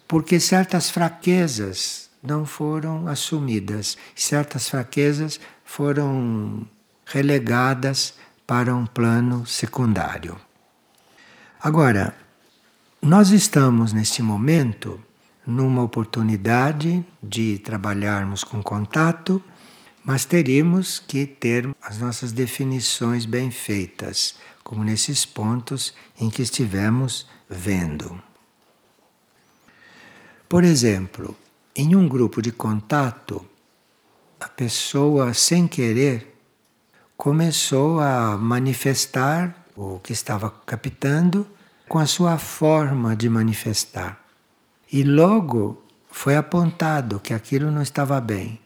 porque 0.08 0.40
certas 0.40 0.90
fraquezas 0.90 2.10
não 2.24 2.48
foram 2.48 3.08
assumidas, 3.08 3.96
certas 4.16 4.68
fraquezas 4.68 5.40
foram 5.64 6.68
relegadas 7.06 8.16
para 8.48 8.76
um 8.76 8.88
plano 8.88 9.46
secundário. 9.46 10.36
Agora, 11.62 12.16
nós 13.00 13.30
estamos 13.30 13.94
neste 13.94 14.24
momento 14.24 15.00
numa 15.46 15.84
oportunidade 15.84 17.06
de 17.22 17.60
trabalharmos 17.60 18.44
com 18.44 18.64
contato, 18.64 19.40
mas 20.06 20.24
teríamos 20.24 21.00
que 21.00 21.26
ter 21.26 21.76
as 21.82 21.98
nossas 21.98 22.32
definições 22.32 23.26
bem 23.26 23.50
feitas, 23.50 24.36
como 24.64 24.84
nesses 24.84 25.26
pontos 25.26 25.96
em 26.22 26.30
que 26.30 26.44
estivemos 26.44 27.28
vendo. 27.50 28.22
Por 30.48 30.64
exemplo, 30.64 31.36
em 31.76 31.96
um 31.96 32.08
grupo 32.08 32.40
de 32.40 32.52
contato, 32.52 33.44
a 34.40 34.48
pessoa, 34.48 35.34
sem 35.34 35.68
querer, 35.68 36.40
começou 37.18 38.00
a 38.00 38.38
manifestar 38.38 39.66
o 39.76 40.00
que 40.00 40.14
estava 40.14 40.52
captando 40.66 41.48
com 41.90 41.98
a 41.98 42.06
sua 42.06 42.38
forma 42.38 43.16
de 43.16 43.28
manifestar. 43.28 44.24
E 44.92 45.04
logo 45.04 45.84
foi 46.12 46.36
apontado 46.36 47.20
que 47.20 47.34
aquilo 47.34 47.72
não 47.72 47.82
estava 47.82 48.22
bem. 48.22 48.60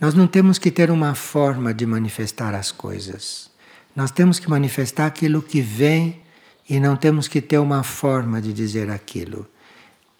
Nós 0.00 0.14
não 0.14 0.26
temos 0.26 0.58
que 0.58 0.70
ter 0.70 0.90
uma 0.90 1.14
forma 1.14 1.74
de 1.74 1.84
manifestar 1.84 2.54
as 2.54 2.70
coisas. 2.70 3.50
Nós 3.94 4.10
temos 4.10 4.38
que 4.38 4.48
manifestar 4.48 5.06
aquilo 5.06 5.42
que 5.42 5.60
vem 5.60 6.20
e 6.68 6.78
não 6.78 6.96
temos 6.96 7.26
que 7.26 7.40
ter 7.40 7.58
uma 7.58 7.82
forma 7.82 8.40
de 8.40 8.52
dizer 8.52 8.90
aquilo. 8.90 9.46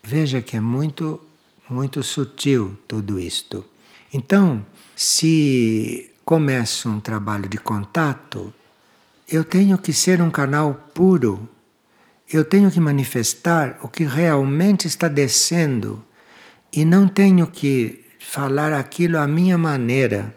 Veja 0.02 0.42
que 0.42 0.56
é 0.56 0.60
muito, 0.60 1.20
muito 1.68 2.02
sutil 2.02 2.76
tudo 2.88 3.20
isto. 3.20 3.64
Então, 4.12 4.64
se 4.96 6.10
começo 6.24 6.88
um 6.88 6.98
trabalho 6.98 7.48
de 7.48 7.58
contato, 7.58 8.52
eu 9.28 9.44
tenho 9.44 9.78
que 9.78 9.92
ser 9.92 10.20
um 10.20 10.30
canal 10.30 10.74
puro 10.92 11.48
eu 12.30 12.44
tenho 12.44 12.70
que 12.70 12.78
manifestar 12.78 13.78
o 13.82 13.88
que 13.88 14.04
realmente 14.04 14.86
está 14.86 15.08
descendo 15.08 16.04
e 16.70 16.84
não 16.84 17.08
tenho 17.08 17.46
que 17.46 18.04
falar 18.28 18.74
aquilo 18.74 19.16
à 19.16 19.26
minha 19.26 19.56
maneira. 19.56 20.34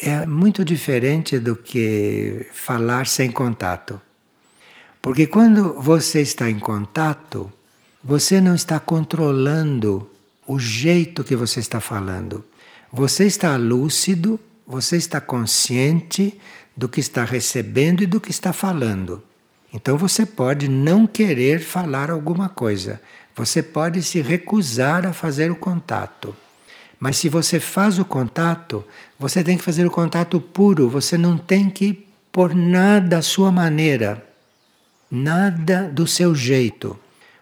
É 0.00 0.24
muito 0.24 0.64
diferente 0.64 1.36
do 1.36 1.56
que 1.56 2.46
falar 2.52 3.08
sem 3.08 3.32
contato. 3.32 4.00
Porque 5.02 5.26
quando 5.26 5.74
você 5.80 6.20
está 6.20 6.48
em 6.48 6.60
contato, 6.60 7.52
você 8.02 8.40
não 8.40 8.54
está 8.54 8.78
controlando 8.78 10.08
o 10.46 10.60
jeito 10.60 11.24
que 11.24 11.34
você 11.34 11.58
está 11.58 11.80
falando. 11.80 12.44
Você 12.92 13.26
está 13.26 13.56
lúcido, 13.56 14.38
você 14.64 14.96
está 14.96 15.20
consciente 15.20 16.40
do 16.76 16.88
que 16.88 17.00
está 17.00 17.24
recebendo 17.24 18.00
e 18.04 18.06
do 18.06 18.20
que 18.20 18.30
está 18.30 18.52
falando. 18.52 19.20
Então 19.72 19.98
você 19.98 20.24
pode 20.24 20.68
não 20.68 21.04
querer 21.04 21.60
falar 21.60 22.12
alguma 22.12 22.48
coisa, 22.48 23.00
você 23.34 23.60
pode 23.60 24.04
se 24.04 24.20
recusar 24.20 25.04
a 25.04 25.12
fazer 25.12 25.50
o 25.50 25.56
contato. 25.56 26.34
Mas 26.98 27.16
se 27.16 27.28
você 27.28 27.60
faz 27.60 27.98
o 27.98 28.04
contato, 28.04 28.84
você 29.18 29.42
tem 29.42 29.56
que 29.56 29.64
fazer 29.64 29.86
o 29.86 29.90
contato 29.90 30.40
puro, 30.40 30.88
você 30.88 31.18
não 31.18 31.36
tem 31.36 31.68
que 31.68 32.06
pôr 32.32 32.54
nada 32.54 33.18
à 33.18 33.22
sua 33.22 33.52
maneira, 33.52 34.26
nada 35.10 35.88
do 35.88 36.06
seu 36.06 36.34
jeito, 36.34 36.98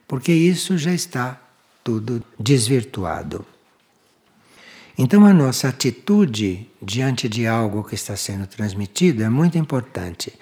porque 0.06 0.32
isso 0.32 0.76
já 0.76 0.92
está 0.92 1.40
tudo 1.82 2.22
desvirtuado. 2.38 3.46
Então, 4.98 5.24
a 5.24 5.32
nossa 5.32 5.68
atitude 5.68 6.68
diante 6.80 7.28
de 7.28 7.46
algo 7.46 7.82
que 7.82 7.94
está 7.94 8.14
sendo 8.14 8.46
transmitido 8.46 9.22
é 9.22 9.28
muito 9.28 9.56
importante. 9.56 10.32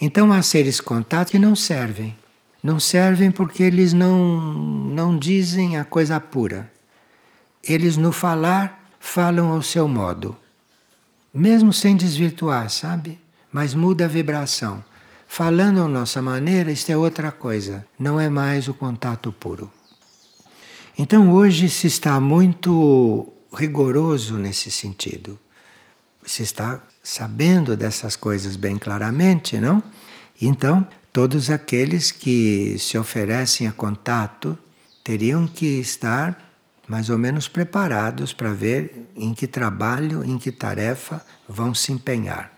Então, 0.00 0.32
há 0.32 0.42
seres 0.42 0.80
contatos 0.80 1.30
que 1.30 1.38
não 1.38 1.54
servem. 1.54 2.16
Não 2.62 2.80
servem 2.80 3.30
porque 3.30 3.62
eles 3.62 3.92
não, 3.92 4.52
não 4.52 5.16
dizem 5.16 5.78
a 5.78 5.84
coisa 5.84 6.18
pura. 6.18 6.70
Eles, 7.62 7.96
no 7.96 8.12
falar, 8.12 8.84
falam 8.98 9.52
ao 9.52 9.62
seu 9.62 9.86
modo. 9.86 10.36
Mesmo 11.32 11.72
sem 11.72 11.96
desvirtuar, 11.96 12.68
sabe? 12.70 13.18
Mas 13.52 13.74
muda 13.74 14.04
a 14.04 14.08
vibração. 14.08 14.82
Falando 15.28 15.82
à 15.82 15.88
nossa 15.88 16.20
maneira, 16.20 16.72
isto 16.72 16.90
é 16.90 16.96
outra 16.96 17.30
coisa. 17.30 17.86
Não 17.98 18.18
é 18.18 18.28
mais 18.28 18.66
o 18.66 18.74
contato 18.74 19.32
puro. 19.32 19.70
Então, 20.98 21.32
hoje 21.32 21.68
se 21.68 21.86
está 21.86 22.18
muito 22.20 23.32
rigoroso 23.52 24.36
nesse 24.36 24.70
sentido. 24.70 25.38
Você 26.22 26.42
está 26.42 26.82
sabendo 27.02 27.76
dessas 27.76 28.16
coisas 28.16 28.56
bem 28.56 28.76
claramente, 28.76 29.58
não? 29.58 29.82
Então, 30.40 30.86
todos 31.12 31.48
aqueles 31.48 32.10
que 32.10 32.76
se 32.78 32.98
oferecem 32.98 33.66
a 33.66 33.72
contato 33.72 34.58
teriam 35.02 35.46
que 35.46 35.78
estar 35.78 36.49
mais 36.90 37.08
ou 37.08 37.16
menos 37.16 37.46
preparados 37.46 38.32
para 38.32 38.52
ver 38.52 39.06
em 39.14 39.32
que 39.32 39.46
trabalho, 39.46 40.24
em 40.24 40.36
que 40.36 40.50
tarefa 40.50 41.24
vão 41.48 41.72
se 41.72 41.92
empenhar. 41.92 42.52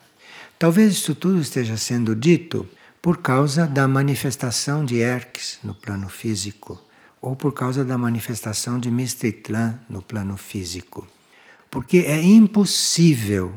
Talvez 0.58 0.94
isso 0.94 1.14
tudo 1.14 1.38
esteja 1.38 1.76
sendo 1.76 2.16
dito 2.16 2.66
por 3.02 3.18
causa 3.18 3.66
da 3.66 3.86
manifestação 3.86 4.86
de 4.86 4.96
Erques 4.96 5.58
no 5.62 5.74
plano 5.74 6.08
físico 6.08 6.80
ou 7.20 7.36
por 7.36 7.52
causa 7.52 7.84
da 7.84 7.98
manifestação 7.98 8.80
de 8.80 8.90
Mistritlan 8.90 9.78
no 9.86 10.00
plano 10.00 10.38
físico. 10.38 11.06
Porque 11.70 11.98
é 11.98 12.22
impossível 12.22 13.52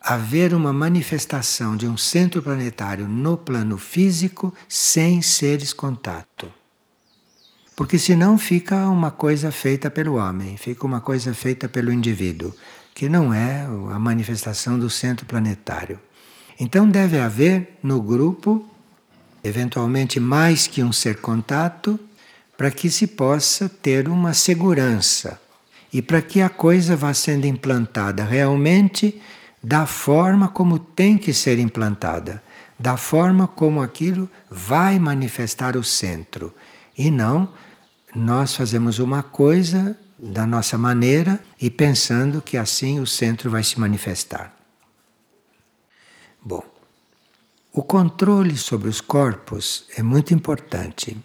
haver 0.00 0.54
uma 0.54 0.72
manifestação 0.72 1.76
de 1.76 1.88
um 1.88 1.96
centro 1.96 2.40
planetário 2.40 3.08
no 3.08 3.36
plano 3.36 3.76
físico 3.76 4.54
sem 4.68 5.20
seres 5.20 5.72
contato. 5.72 6.61
Porque 7.74 7.98
senão 7.98 8.36
fica 8.36 8.88
uma 8.88 9.10
coisa 9.10 9.50
feita 9.50 9.90
pelo 9.90 10.16
homem, 10.16 10.56
fica 10.56 10.86
uma 10.86 11.00
coisa 11.00 11.32
feita 11.32 11.68
pelo 11.68 11.92
indivíduo, 11.92 12.54
que 12.94 13.08
não 13.08 13.32
é 13.32 13.62
a 13.92 13.98
manifestação 13.98 14.78
do 14.78 14.90
centro 14.90 15.24
planetário. 15.24 15.98
Então 16.60 16.88
deve 16.88 17.18
haver 17.18 17.78
no 17.82 18.00
grupo, 18.00 18.68
eventualmente 19.42 20.20
mais 20.20 20.66
que 20.66 20.82
um 20.82 20.92
ser 20.92 21.16
contato, 21.16 21.98
para 22.56 22.70
que 22.70 22.90
se 22.90 23.06
possa 23.06 23.68
ter 23.68 24.06
uma 24.06 24.34
segurança 24.34 25.40
e 25.92 26.00
para 26.00 26.22
que 26.22 26.40
a 26.40 26.48
coisa 26.48 26.94
vá 26.94 27.12
sendo 27.12 27.46
implantada 27.46 28.24
realmente 28.24 29.20
da 29.62 29.86
forma 29.86 30.48
como 30.48 30.78
tem 30.78 31.16
que 31.16 31.32
ser 31.32 31.58
implantada, 31.58 32.42
da 32.78 32.96
forma 32.96 33.48
como 33.48 33.80
aquilo 33.80 34.28
vai 34.50 34.98
manifestar 34.98 35.76
o 35.76 35.84
centro. 35.84 36.52
E 37.02 37.10
não 37.10 37.48
nós 38.14 38.54
fazemos 38.54 39.00
uma 39.00 39.24
coisa 39.24 39.98
da 40.16 40.46
nossa 40.46 40.78
maneira 40.78 41.40
e 41.60 41.68
pensando 41.68 42.40
que 42.40 42.56
assim 42.56 43.00
o 43.00 43.06
centro 43.08 43.50
vai 43.50 43.64
se 43.64 43.80
manifestar. 43.80 44.54
Bom, 46.40 46.62
o 47.72 47.82
controle 47.82 48.56
sobre 48.56 48.88
os 48.88 49.00
corpos 49.00 49.84
é 49.96 50.02
muito 50.02 50.32
importante. 50.32 51.16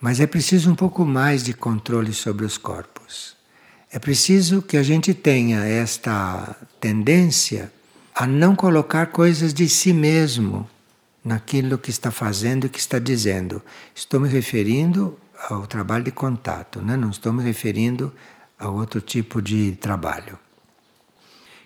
Mas 0.00 0.20
é 0.20 0.26
preciso 0.26 0.70
um 0.70 0.74
pouco 0.74 1.04
mais 1.04 1.44
de 1.44 1.52
controle 1.52 2.14
sobre 2.14 2.46
os 2.46 2.56
corpos. 2.56 3.36
É 3.92 3.98
preciso 3.98 4.62
que 4.62 4.78
a 4.78 4.82
gente 4.82 5.12
tenha 5.12 5.66
esta 5.66 6.56
tendência 6.80 7.70
a 8.14 8.26
não 8.26 8.56
colocar 8.56 9.08
coisas 9.08 9.52
de 9.52 9.68
si 9.68 9.92
mesmo 9.92 10.66
naquilo 11.24 11.78
que 11.78 11.90
está 11.90 12.10
fazendo 12.10 12.66
e 12.66 12.68
que 12.68 12.78
está 12.78 12.98
dizendo. 12.98 13.62
Estou 13.94 14.20
me 14.20 14.28
referindo 14.28 15.18
ao 15.48 15.66
trabalho 15.66 16.04
de 16.04 16.12
contato, 16.12 16.80
né? 16.80 16.96
não 16.96 17.10
estou 17.10 17.32
me 17.32 17.42
referindo 17.42 18.12
a 18.58 18.68
outro 18.68 19.00
tipo 19.00 19.40
de 19.40 19.72
trabalho. 19.72 20.38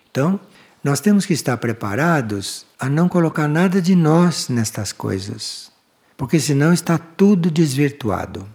Então, 0.09 0.39
nós 0.83 0.99
temos 0.99 1.25
que 1.25 1.33
estar 1.33 1.57
preparados 1.57 2.65
a 2.79 2.87
não 2.87 3.09
colocar 3.09 3.47
nada 3.47 3.81
de 3.81 3.95
nós 3.95 4.49
nestas 4.49 4.91
coisas 4.91 5.75
porque 6.17 6.39
senão 6.39 6.73
está 6.73 6.97
tudo 6.97 7.51
desvirtuado. 7.51 8.47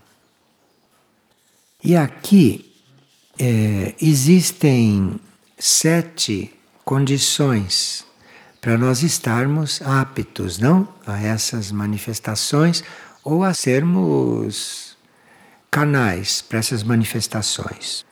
E 1.82 1.96
aqui 1.96 2.72
é, 3.38 3.94
existem 4.00 5.18
sete 5.58 6.52
condições 6.84 8.04
para 8.60 8.76
nós 8.76 9.02
estarmos 9.02 9.80
aptos, 9.82 10.58
não, 10.58 10.88
a 11.06 11.20
essas 11.20 11.72
manifestações 11.72 12.84
ou 13.24 13.42
a 13.42 13.54
sermos 13.54 14.96
canais 15.70 16.42
para 16.42 16.58
essas 16.58 16.82
manifestações. 16.82 18.04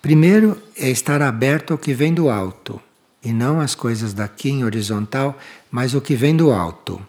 Primeiro 0.00 0.60
é 0.76 0.88
estar 0.88 1.20
aberto 1.20 1.72
ao 1.72 1.78
que 1.78 1.92
vem 1.92 2.14
do 2.14 2.30
alto, 2.30 2.80
e 3.22 3.32
não 3.32 3.60
as 3.60 3.74
coisas 3.74 4.14
daqui 4.14 4.48
em 4.48 4.64
horizontal, 4.64 5.38
mas 5.70 5.94
o 5.94 6.00
que 6.00 6.14
vem 6.14 6.34
do 6.34 6.50
alto 6.50 7.00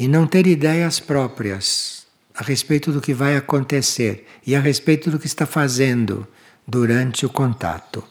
e 0.00 0.08
não 0.08 0.26
ter 0.26 0.46
ideias 0.46 0.98
próprias 0.98 2.06
a 2.34 2.42
respeito 2.42 2.90
do 2.90 3.02
que 3.02 3.12
vai 3.12 3.36
acontecer 3.36 4.26
e 4.46 4.56
a 4.56 4.60
respeito 4.60 5.10
do 5.10 5.18
que 5.18 5.26
está 5.26 5.44
fazendo 5.44 6.26
durante 6.66 7.26
o 7.26 7.28
contato. 7.28 8.02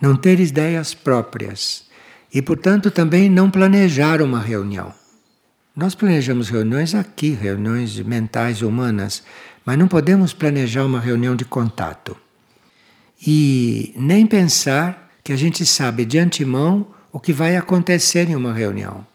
Não 0.00 0.16
ter 0.16 0.40
ideias 0.40 0.94
próprias 0.94 1.84
e, 2.36 2.42
portanto, 2.42 2.90
também 2.90 3.30
não 3.30 3.50
planejar 3.50 4.20
uma 4.20 4.38
reunião. 4.38 4.92
Nós 5.74 5.94
planejamos 5.94 6.50
reuniões 6.50 6.94
aqui, 6.94 7.30
reuniões 7.30 7.98
mentais 8.00 8.60
humanas, 8.60 9.22
mas 9.64 9.78
não 9.78 9.88
podemos 9.88 10.34
planejar 10.34 10.84
uma 10.84 11.00
reunião 11.00 11.34
de 11.34 11.46
contato. 11.46 12.14
e 13.26 13.94
nem 13.96 14.26
pensar 14.26 15.10
que 15.24 15.32
a 15.32 15.36
gente 15.36 15.64
sabe 15.64 16.04
de 16.04 16.18
antemão 16.18 16.86
o 17.10 17.18
que 17.18 17.32
vai 17.32 17.56
acontecer 17.56 18.28
em 18.28 18.36
uma 18.36 18.52
reunião. 18.52 19.06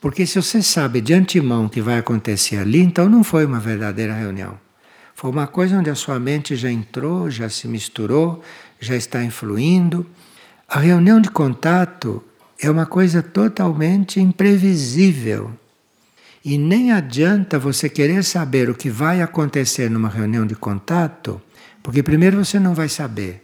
Porque 0.00 0.24
se 0.24 0.40
você 0.40 0.62
sabe 0.62 1.00
de 1.00 1.12
antemão 1.12 1.66
o 1.66 1.68
que 1.68 1.82
vai 1.82 1.98
acontecer 1.98 2.58
ali, 2.58 2.78
então 2.78 3.08
não 3.08 3.24
foi 3.24 3.44
uma 3.44 3.58
verdadeira 3.58 4.14
reunião. 4.14 4.56
Foi 5.16 5.32
uma 5.32 5.48
coisa 5.48 5.76
onde 5.76 5.90
a 5.90 5.96
sua 5.96 6.20
mente 6.20 6.54
já 6.54 6.70
entrou, 6.70 7.28
já 7.28 7.48
se 7.48 7.66
misturou, 7.66 8.40
já 8.78 8.94
está 8.94 9.24
influindo. 9.24 10.06
A 10.68 10.78
reunião 10.78 11.20
de 11.20 11.28
contato 11.28 12.22
é 12.60 12.70
uma 12.70 12.86
coisa 12.86 13.22
totalmente 13.22 14.20
imprevisível. 14.20 15.50
E 16.44 16.56
nem 16.56 16.92
adianta 16.92 17.58
você 17.58 17.88
querer 17.88 18.22
saber 18.22 18.70
o 18.70 18.74
que 18.74 18.88
vai 18.88 19.20
acontecer 19.20 19.90
numa 19.90 20.08
reunião 20.08 20.46
de 20.46 20.54
contato, 20.54 21.40
porque 21.82 22.02
primeiro 22.02 22.44
você 22.44 22.58
não 22.58 22.74
vai 22.74 22.88
saber 22.88 23.42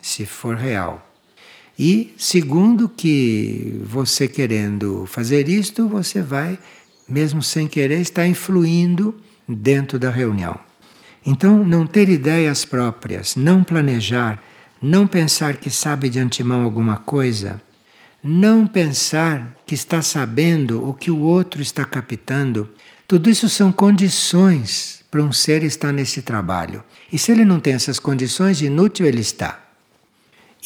se 0.00 0.26
for 0.26 0.56
real. 0.56 1.04
E 1.78 2.12
segundo 2.18 2.88
que 2.88 3.80
você 3.84 4.26
querendo 4.26 5.06
fazer 5.06 5.48
isto, 5.48 5.88
você 5.88 6.20
vai, 6.20 6.58
mesmo 7.08 7.42
sem 7.42 7.66
querer, 7.68 8.00
estar 8.00 8.26
influindo 8.26 9.14
dentro 9.48 9.98
da 9.98 10.10
reunião. 10.10 10.58
Então, 11.24 11.64
não 11.64 11.86
ter 11.86 12.08
ideias 12.08 12.64
próprias, 12.64 13.36
não 13.36 13.62
planejar, 13.62 14.42
não 14.82 15.06
pensar 15.06 15.56
que 15.56 15.70
sabe 15.70 16.08
de 16.08 16.18
antemão 16.18 16.62
alguma 16.62 16.96
coisa, 16.96 17.60
não 18.28 18.66
pensar 18.66 19.56
que 19.66 19.74
está 19.74 20.02
sabendo 20.02 20.86
o 20.86 20.92
que 20.92 21.10
o 21.10 21.18
outro 21.18 21.62
está 21.62 21.82
captando, 21.82 22.68
tudo 23.06 23.30
isso 23.30 23.48
são 23.48 23.72
condições 23.72 25.02
para 25.10 25.22
um 25.22 25.32
ser 25.32 25.64
estar 25.64 25.92
nesse 25.92 26.20
trabalho. 26.20 26.84
E 27.10 27.18
se 27.18 27.32
ele 27.32 27.42
não 27.42 27.58
tem 27.58 27.72
essas 27.72 27.98
condições, 27.98 28.60
inútil 28.60 29.06
ele 29.06 29.22
está. 29.22 29.64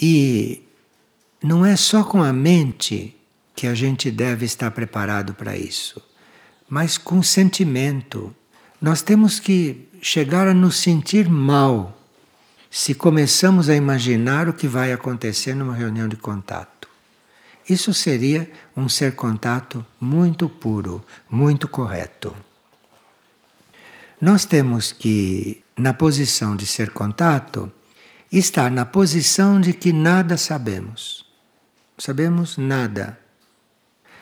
E 0.00 0.64
não 1.40 1.64
é 1.64 1.76
só 1.76 2.02
com 2.02 2.20
a 2.20 2.32
mente 2.32 3.14
que 3.54 3.68
a 3.68 3.74
gente 3.74 4.10
deve 4.10 4.44
estar 4.44 4.72
preparado 4.72 5.32
para 5.32 5.56
isso, 5.56 6.02
mas 6.68 6.98
com 6.98 7.20
o 7.20 7.24
sentimento. 7.24 8.34
Nós 8.80 9.02
temos 9.02 9.38
que 9.38 9.88
chegar 10.00 10.48
a 10.48 10.54
nos 10.54 10.78
sentir 10.78 11.28
mal 11.28 11.96
se 12.68 12.92
começamos 12.92 13.68
a 13.68 13.76
imaginar 13.76 14.48
o 14.48 14.52
que 14.52 14.66
vai 14.66 14.92
acontecer 14.92 15.54
numa 15.54 15.74
reunião 15.74 16.08
de 16.08 16.16
contato. 16.16 16.81
Isso 17.68 17.94
seria 17.94 18.50
um 18.76 18.88
ser 18.88 19.14
contato 19.14 19.84
muito 20.00 20.48
puro, 20.48 21.04
muito 21.30 21.68
correto. 21.68 22.34
Nós 24.20 24.44
temos 24.44 24.92
que, 24.92 25.62
na 25.76 25.92
posição 25.92 26.56
de 26.56 26.66
ser 26.66 26.90
contato, 26.90 27.70
estar 28.30 28.70
na 28.70 28.84
posição 28.84 29.60
de 29.60 29.72
que 29.72 29.92
nada 29.92 30.36
sabemos 30.36 31.22
sabemos 32.02 32.56
nada. 32.56 33.16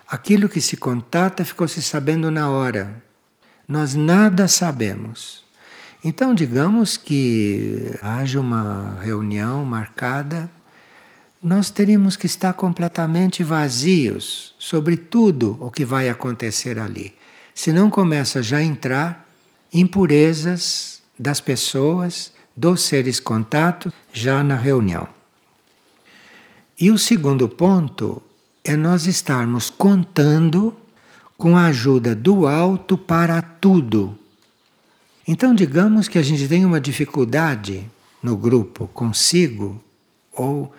Aquilo 0.06 0.50
que 0.50 0.60
se 0.60 0.76
contata 0.76 1.44
ficou 1.46 1.66
se 1.66 1.80
sabendo 1.80 2.30
na 2.30 2.50
hora. 2.50 3.02
Nós 3.66 3.94
nada 3.94 4.46
sabemos. 4.48 5.44
Então, 6.04 6.34
digamos 6.34 6.98
que 6.98 7.96
haja 8.02 8.38
uma 8.38 8.98
reunião 9.00 9.64
marcada, 9.64 10.50
nós 11.42 11.70
teríamos 11.70 12.16
que 12.16 12.26
estar 12.26 12.52
completamente 12.52 13.42
vazios 13.42 14.54
sobre 14.58 14.96
tudo 14.96 15.56
o 15.58 15.70
que 15.70 15.84
vai 15.84 16.08
acontecer 16.08 16.78
ali. 16.78 17.14
Senão 17.54 17.88
começa 17.88 18.42
já 18.42 18.58
a 18.58 18.62
entrar 18.62 19.26
impurezas 19.72 21.00
das 21.18 21.40
pessoas, 21.40 22.32
dos 22.54 22.82
seres 22.82 23.18
contatos, 23.18 23.92
já 24.12 24.44
na 24.44 24.54
reunião. 24.54 25.08
E 26.78 26.90
o 26.90 26.98
segundo 26.98 27.48
ponto 27.48 28.22
é 28.62 28.76
nós 28.76 29.06
estarmos 29.06 29.70
contando 29.70 30.76
com 31.38 31.56
a 31.56 31.66
ajuda 31.66 32.14
do 32.14 32.46
alto 32.46 32.98
para 32.98 33.40
tudo. 33.40 34.18
Então, 35.26 35.54
digamos 35.54 36.08
que 36.08 36.18
a 36.18 36.22
gente 36.22 36.46
tem 36.46 36.66
uma 36.66 36.80
dificuldade 36.80 37.88
no 38.22 38.36
grupo 38.36 38.88
consigo, 38.88 39.82
ou 40.32 40.72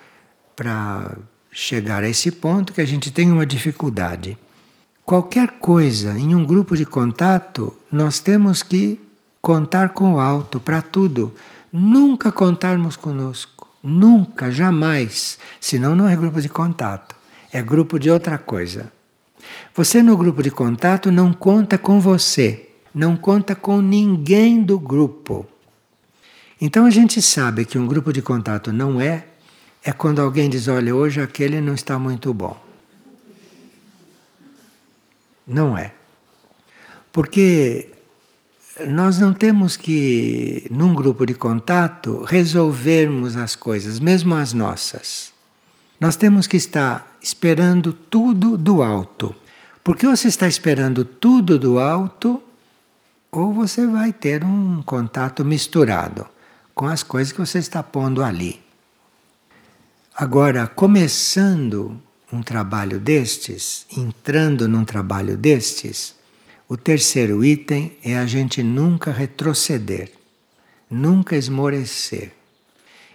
para 0.62 1.17
chegar 1.52 2.04
a 2.04 2.08
esse 2.08 2.30
ponto 2.30 2.71
que 2.71 2.82
a 2.82 2.86
gente 2.86 3.10
tem 3.10 3.32
uma 3.32 3.47
dificuldade. 3.47 4.38
Qualquer 5.04 5.54
coisa 5.54 6.15
em 6.19 6.36
um 6.36 6.45
grupo 6.45 6.78
de 6.78 6.86
contato, 6.86 7.76
nós 7.91 8.19
temos 8.19 8.62
que 8.62 9.02
contar 9.41 9.89
com 9.89 10.13
o 10.13 10.19
alto 10.19 10.60
para 10.60 10.80
tudo. 10.80 11.34
Nunca 11.74 12.32
contarmos 12.32 12.95
conosco. 12.95 13.67
Nunca, 13.82 14.52
jamais. 14.52 15.39
Senão 15.60 15.95
não 15.95 16.08
é 16.08 16.15
grupo 16.15 16.39
de 16.39 16.47
contato. 16.47 17.15
É 17.52 17.60
grupo 17.60 17.97
de 17.97 18.12
outra 18.12 18.38
coisa. 18.38 18.91
Você 19.74 20.04
no 20.04 20.15
grupo 20.15 20.43
de 20.43 20.52
contato 20.52 21.12
não 21.12 21.34
conta 21.34 21.76
com 21.76 22.00
você. 22.00 22.69
Não 22.93 23.17
conta 23.17 23.56
com 23.56 23.82
ninguém 23.82 24.62
do 24.62 24.78
grupo. 24.78 25.43
Então 26.62 26.86
a 26.86 26.91
gente 26.91 27.19
sabe 27.19 27.65
que 27.65 27.80
um 27.80 27.88
grupo 27.88 28.13
de 28.13 28.21
contato 28.21 28.71
não 28.71 29.02
é, 29.02 29.26
é 29.83 29.91
quando 29.91 30.21
alguém 30.21 30.49
diz: 30.49 30.67
olha, 30.67 30.95
hoje 30.95 31.21
aquele 31.21 31.59
não 31.59 31.73
está 31.73 31.97
muito 31.97 32.33
bom. 32.33 32.57
Não 35.45 35.77
é. 35.77 35.93
Porque 37.11 37.89
nós 38.87 39.19
não 39.19 39.33
temos 39.33 39.75
que, 39.75 40.65
num 40.71 40.93
grupo 40.93 41.25
de 41.25 41.33
contato, 41.33 42.23
resolvermos 42.23 43.35
as 43.35 43.55
coisas, 43.55 43.99
mesmo 43.99 44.35
as 44.35 44.53
nossas. 44.53 45.33
Nós 45.99 46.15
temos 46.15 46.47
que 46.47 46.57
estar 46.57 47.17
esperando 47.21 47.91
tudo 47.93 48.57
do 48.57 48.81
alto. 48.81 49.35
Porque 49.83 50.07
ou 50.07 50.15
você 50.15 50.27
está 50.27 50.47
esperando 50.47 51.03
tudo 51.03 51.59
do 51.59 51.79
alto, 51.79 52.41
ou 53.31 53.53
você 53.53 53.85
vai 53.85 54.13
ter 54.13 54.43
um 54.43 54.81
contato 54.83 55.43
misturado 55.43 56.25
com 56.73 56.87
as 56.87 57.03
coisas 57.03 57.33
que 57.33 57.39
você 57.39 57.59
está 57.59 57.83
pondo 57.83 58.23
ali. 58.23 58.61
Agora, 60.15 60.67
começando 60.67 62.00
um 62.34 62.43
trabalho 62.43 63.00
destes, 63.00 63.86
entrando 63.95 64.67
num 64.67 64.84
trabalho 64.84 65.38
destes, 65.38 66.13
o 66.67 66.76
terceiro 66.76 67.43
item 67.45 67.93
é 68.04 68.17
a 68.17 68.26
gente 68.26 68.62
nunca 68.62 69.10
retroceder, 69.10 70.12
nunca 70.89 71.38
esmorecer. 71.38 72.34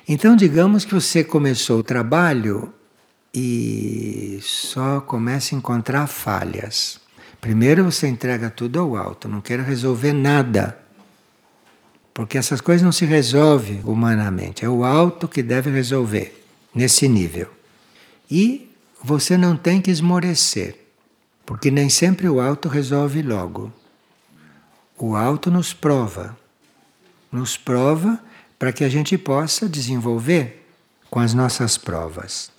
Então, 0.08 0.34
digamos 0.34 0.86
que 0.86 0.94
você 0.94 1.22
começou 1.22 1.80
o 1.80 1.84
trabalho 1.84 2.72
e 3.32 4.38
só 4.42 4.98
começa 5.00 5.54
a 5.54 5.58
encontrar 5.58 6.06
falhas. 6.06 6.98
Primeiro 7.42 7.84
você 7.84 8.08
entrega 8.08 8.48
tudo 8.48 8.80
ao 8.80 8.96
alto, 8.96 9.28
não 9.28 9.42
quer 9.42 9.60
resolver 9.60 10.14
nada. 10.14 10.78
Porque 12.14 12.38
essas 12.38 12.62
coisas 12.62 12.82
não 12.82 12.92
se 12.92 13.04
resolvem 13.04 13.82
humanamente, 13.84 14.64
é 14.64 14.68
o 14.68 14.82
alto 14.82 15.28
que 15.28 15.42
deve 15.42 15.70
resolver 15.70 16.45
nesse 16.76 17.08
nível. 17.08 17.48
E 18.30 18.70
você 19.02 19.36
não 19.36 19.56
tem 19.56 19.80
que 19.80 19.90
esmorecer. 19.90 20.78
Porque 21.44 21.70
nem 21.70 21.88
sempre 21.88 22.28
o 22.28 22.40
alto 22.40 22.68
resolve 22.68 23.22
logo. 23.22 23.72
O 24.98 25.16
alto 25.16 25.50
nos 25.50 25.72
prova. 25.72 26.36
Nos 27.32 27.56
prova 27.56 28.20
para 28.58 28.72
que 28.72 28.84
a 28.84 28.88
gente 28.88 29.16
possa 29.16 29.68
desenvolver 29.68 30.66
com 31.08 31.20
as 31.20 31.32
nossas 31.32 31.78
provas. 31.78 32.50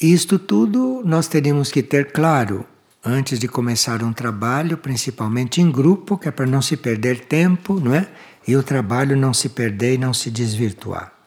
Isto 0.00 0.38
tudo 0.38 1.02
nós 1.04 1.28
teríamos 1.28 1.70
que 1.70 1.82
ter 1.82 2.12
claro 2.12 2.64
antes 3.04 3.38
de 3.38 3.48
começar 3.48 4.02
um 4.02 4.12
trabalho, 4.12 4.78
principalmente 4.78 5.60
em 5.60 5.70
grupo, 5.70 6.16
que 6.16 6.28
é 6.28 6.30
para 6.30 6.46
não 6.46 6.62
se 6.62 6.76
perder 6.76 7.24
tempo, 7.24 7.80
não 7.80 7.94
é? 7.94 8.08
E 8.46 8.56
o 8.56 8.62
trabalho 8.62 9.16
não 9.16 9.34
se 9.34 9.48
perder 9.48 9.94
e 9.94 9.98
não 9.98 10.14
se 10.14 10.30
desvirtuar. 10.30 11.19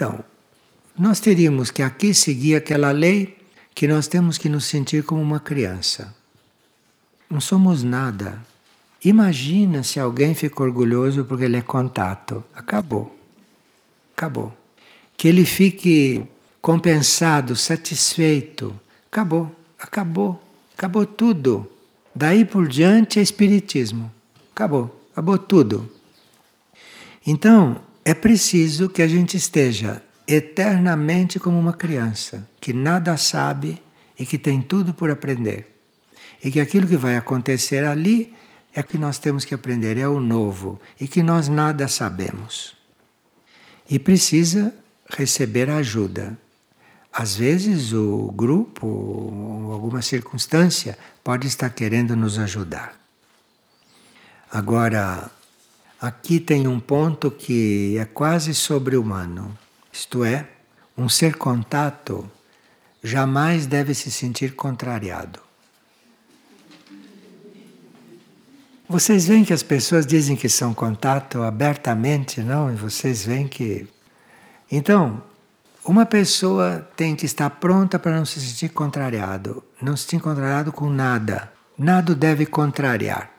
Então, 0.00 0.24
nós 0.98 1.20
teríamos 1.20 1.70
que 1.70 1.82
aqui 1.82 2.14
seguir 2.14 2.56
aquela 2.56 2.90
lei 2.90 3.36
que 3.74 3.86
nós 3.86 4.08
temos 4.08 4.38
que 4.38 4.48
nos 4.48 4.64
sentir 4.64 5.04
como 5.04 5.20
uma 5.20 5.38
criança. 5.38 6.16
Não 7.28 7.38
somos 7.38 7.82
nada. 7.82 8.40
Imagina 9.04 9.82
se 9.82 10.00
alguém 10.00 10.34
fica 10.34 10.62
orgulhoso 10.62 11.26
porque 11.26 11.44
ele 11.44 11.58
é 11.58 11.60
contato. 11.60 12.42
Acabou. 12.54 13.14
Acabou. 14.16 14.56
Que 15.18 15.28
ele 15.28 15.44
fique 15.44 16.24
compensado, 16.62 17.54
satisfeito. 17.54 18.74
Acabou. 19.12 19.54
Acabou. 19.78 20.42
Acabou 20.78 21.04
tudo. 21.04 21.70
Daí 22.14 22.46
por 22.46 22.66
diante 22.66 23.18
é 23.18 23.22
espiritismo. 23.22 24.10
Acabou. 24.54 24.98
Acabou 25.12 25.36
tudo. 25.36 25.92
Então, 27.26 27.82
é 28.10 28.14
preciso 28.14 28.88
que 28.88 29.02
a 29.02 29.06
gente 29.06 29.36
esteja 29.36 30.02
eternamente 30.26 31.38
como 31.38 31.56
uma 31.56 31.72
criança 31.72 32.44
que 32.60 32.72
nada 32.72 33.16
sabe 33.16 33.80
e 34.18 34.26
que 34.26 34.36
tem 34.36 34.60
tudo 34.60 34.92
por 34.92 35.12
aprender. 35.12 35.80
E 36.42 36.50
que 36.50 36.58
aquilo 36.58 36.88
que 36.88 36.96
vai 36.96 37.16
acontecer 37.16 37.84
ali 37.84 38.34
é 38.74 38.82
que 38.82 38.98
nós 38.98 39.20
temos 39.20 39.44
que 39.44 39.54
aprender, 39.54 39.96
é 39.96 40.08
o 40.08 40.18
novo, 40.18 40.80
e 41.00 41.06
que 41.06 41.22
nós 41.22 41.46
nada 41.48 41.86
sabemos. 41.86 42.74
e 43.88 43.96
precisa 43.96 44.74
receber 45.08 45.70
ajuda. 45.70 46.36
Às 47.12 47.36
vezes 47.36 47.92
o 47.92 48.32
grupo, 48.34 48.86
ou 48.88 49.72
alguma 49.72 50.02
circunstância, 50.02 50.98
pode 51.22 51.46
estar 51.46 51.70
querendo 51.70 52.16
nos 52.16 52.38
ajudar. 52.40 52.98
Agora, 54.50 55.30
aqui 56.00 56.40
tem 56.40 56.66
um 56.66 56.80
ponto 56.80 57.30
que 57.30 57.96
é 57.98 58.04
quase 58.04 58.54
sobre-humano, 58.54 59.56
isto 59.92 60.24
é, 60.24 60.48
um 60.96 61.08
ser 61.08 61.36
contato 61.36 62.30
jamais 63.02 63.66
deve 63.66 63.94
se 63.94 64.10
sentir 64.10 64.54
contrariado. 64.54 65.40
Vocês 68.88 69.26
veem 69.26 69.44
que 69.44 69.52
as 69.52 69.62
pessoas 69.62 70.04
dizem 70.04 70.34
que 70.34 70.48
são 70.48 70.74
contato 70.74 71.42
abertamente, 71.42 72.40
não? 72.40 72.72
E 72.72 72.76
vocês 72.76 73.24
veem 73.24 73.46
que. 73.46 73.86
Então, 74.70 75.22
uma 75.84 76.04
pessoa 76.04 76.88
tem 76.96 77.14
que 77.14 77.24
estar 77.24 77.48
pronta 77.50 78.00
para 78.00 78.16
não 78.16 78.24
se 78.24 78.40
sentir 78.40 78.70
contrariado. 78.70 79.62
Não 79.80 79.96
se 79.96 80.04
sentir 80.04 80.20
contrariado 80.20 80.72
com 80.72 80.90
nada. 80.90 81.52
Nada 81.78 82.16
deve 82.16 82.44
contrariar. 82.46 83.30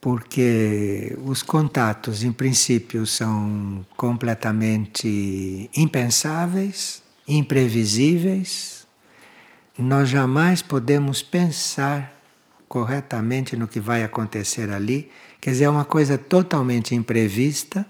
Porque 0.00 1.16
os 1.24 1.42
contatos, 1.42 2.22
em 2.22 2.32
princípio, 2.32 3.06
são 3.06 3.84
completamente 3.96 5.70
impensáveis, 5.76 7.02
imprevisíveis. 7.28 8.86
Nós 9.78 10.08
jamais 10.08 10.62
podemos 10.62 11.22
pensar 11.22 12.16
corretamente 12.68 13.56
no 13.56 13.66
que 13.66 13.80
vai 13.80 14.04
acontecer 14.04 14.70
ali, 14.70 15.10
quer 15.40 15.50
dizer, 15.50 15.64
é 15.64 15.68
uma 15.70 15.84
coisa 15.84 16.16
totalmente 16.16 16.94
imprevista. 16.94 17.84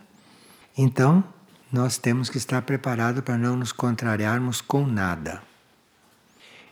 Então, 0.76 1.22
nós 1.70 1.98
temos 1.98 2.30
que 2.30 2.38
estar 2.38 2.62
preparados 2.62 3.22
para 3.22 3.36
não 3.36 3.56
nos 3.56 3.72
contrariarmos 3.72 4.60
com 4.60 4.86
nada. 4.86 5.49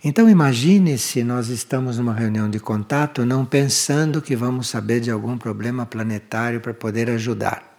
Então 0.03 0.29
imagine 0.29 0.97
se 0.97 1.25
nós 1.25 1.49
estamos 1.49 1.99
numa 1.99 2.15
reunião 2.15 2.49
de 2.49 2.61
contato 2.61 3.27
não 3.27 3.45
pensando 3.45 4.23
que 4.23 4.37
vamos 4.37 4.69
saber 4.69 5.01
de 5.01 5.11
algum 5.11 5.37
problema 5.37 5.85
planetário 5.85 6.61
para 6.61 6.73
poder 6.73 7.11
ajudar. 7.11 7.79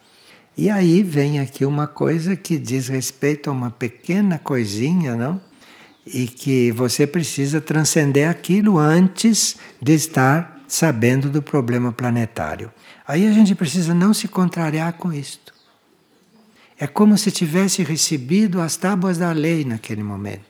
E 0.57 0.69
aí 0.69 1.01
vem 1.01 1.39
aqui 1.39 1.63
uma 1.63 1.87
coisa 1.87 2.35
que 2.35 2.57
diz 2.57 2.89
respeito 2.89 3.49
a 3.49 3.53
uma 3.53 3.71
pequena 3.71 4.37
coisinha, 4.37 5.15
não? 5.15 5.39
e 6.13 6.27
que 6.27 6.71
você 6.71 7.05
precisa 7.05 7.61
transcender 7.61 8.29
aquilo 8.29 8.77
antes 8.77 9.57
de 9.81 9.93
estar 9.93 10.63
sabendo 10.67 11.29
do 11.29 11.41
problema 11.41 11.91
planetário. 11.91 12.71
Aí 13.07 13.27
a 13.27 13.31
gente 13.31 13.55
precisa 13.55 13.93
não 13.93 14.13
se 14.13 14.27
contrariar 14.27 14.93
com 14.93 15.11
isto. 15.13 15.53
É 16.77 16.87
como 16.87 17.17
se 17.17 17.31
tivesse 17.31 17.83
recebido 17.83 18.61
as 18.61 18.75
tábuas 18.75 19.17
da 19.17 19.31
lei 19.31 19.65
naquele 19.65 20.03
momento. 20.03 20.48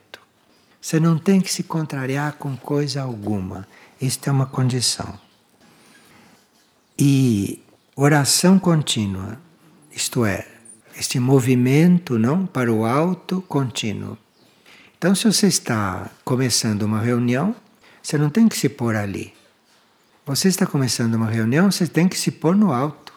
Você 0.80 0.98
não 0.98 1.18
tem 1.18 1.40
que 1.40 1.52
se 1.52 1.62
contrariar 1.62 2.34
com 2.34 2.56
coisa 2.56 3.02
alguma. 3.02 3.68
Isto 4.00 4.28
é 4.28 4.32
uma 4.32 4.46
condição. 4.46 5.18
E 6.98 7.62
oração 7.94 8.58
contínua, 8.58 9.38
isto 9.92 10.24
é, 10.24 10.46
este 10.96 11.18
movimento 11.18 12.18
não 12.18 12.46
para 12.46 12.72
o 12.72 12.84
alto 12.84 13.42
contínuo. 13.42 14.16
Então, 14.96 15.14
se 15.14 15.24
você 15.24 15.46
está 15.46 16.10
começando 16.24 16.82
uma 16.82 17.00
reunião, 17.00 17.54
você 18.02 18.18
não 18.18 18.30
tem 18.30 18.48
que 18.48 18.56
se 18.56 18.68
pôr 18.68 18.96
ali. 18.96 19.34
Você 20.26 20.48
está 20.48 20.66
começando 20.66 21.14
uma 21.14 21.30
reunião, 21.30 21.70
você 21.70 21.86
tem 21.86 22.08
que 22.08 22.18
se 22.18 22.30
pôr 22.30 22.54
no 22.54 22.72
alto. 22.72 23.12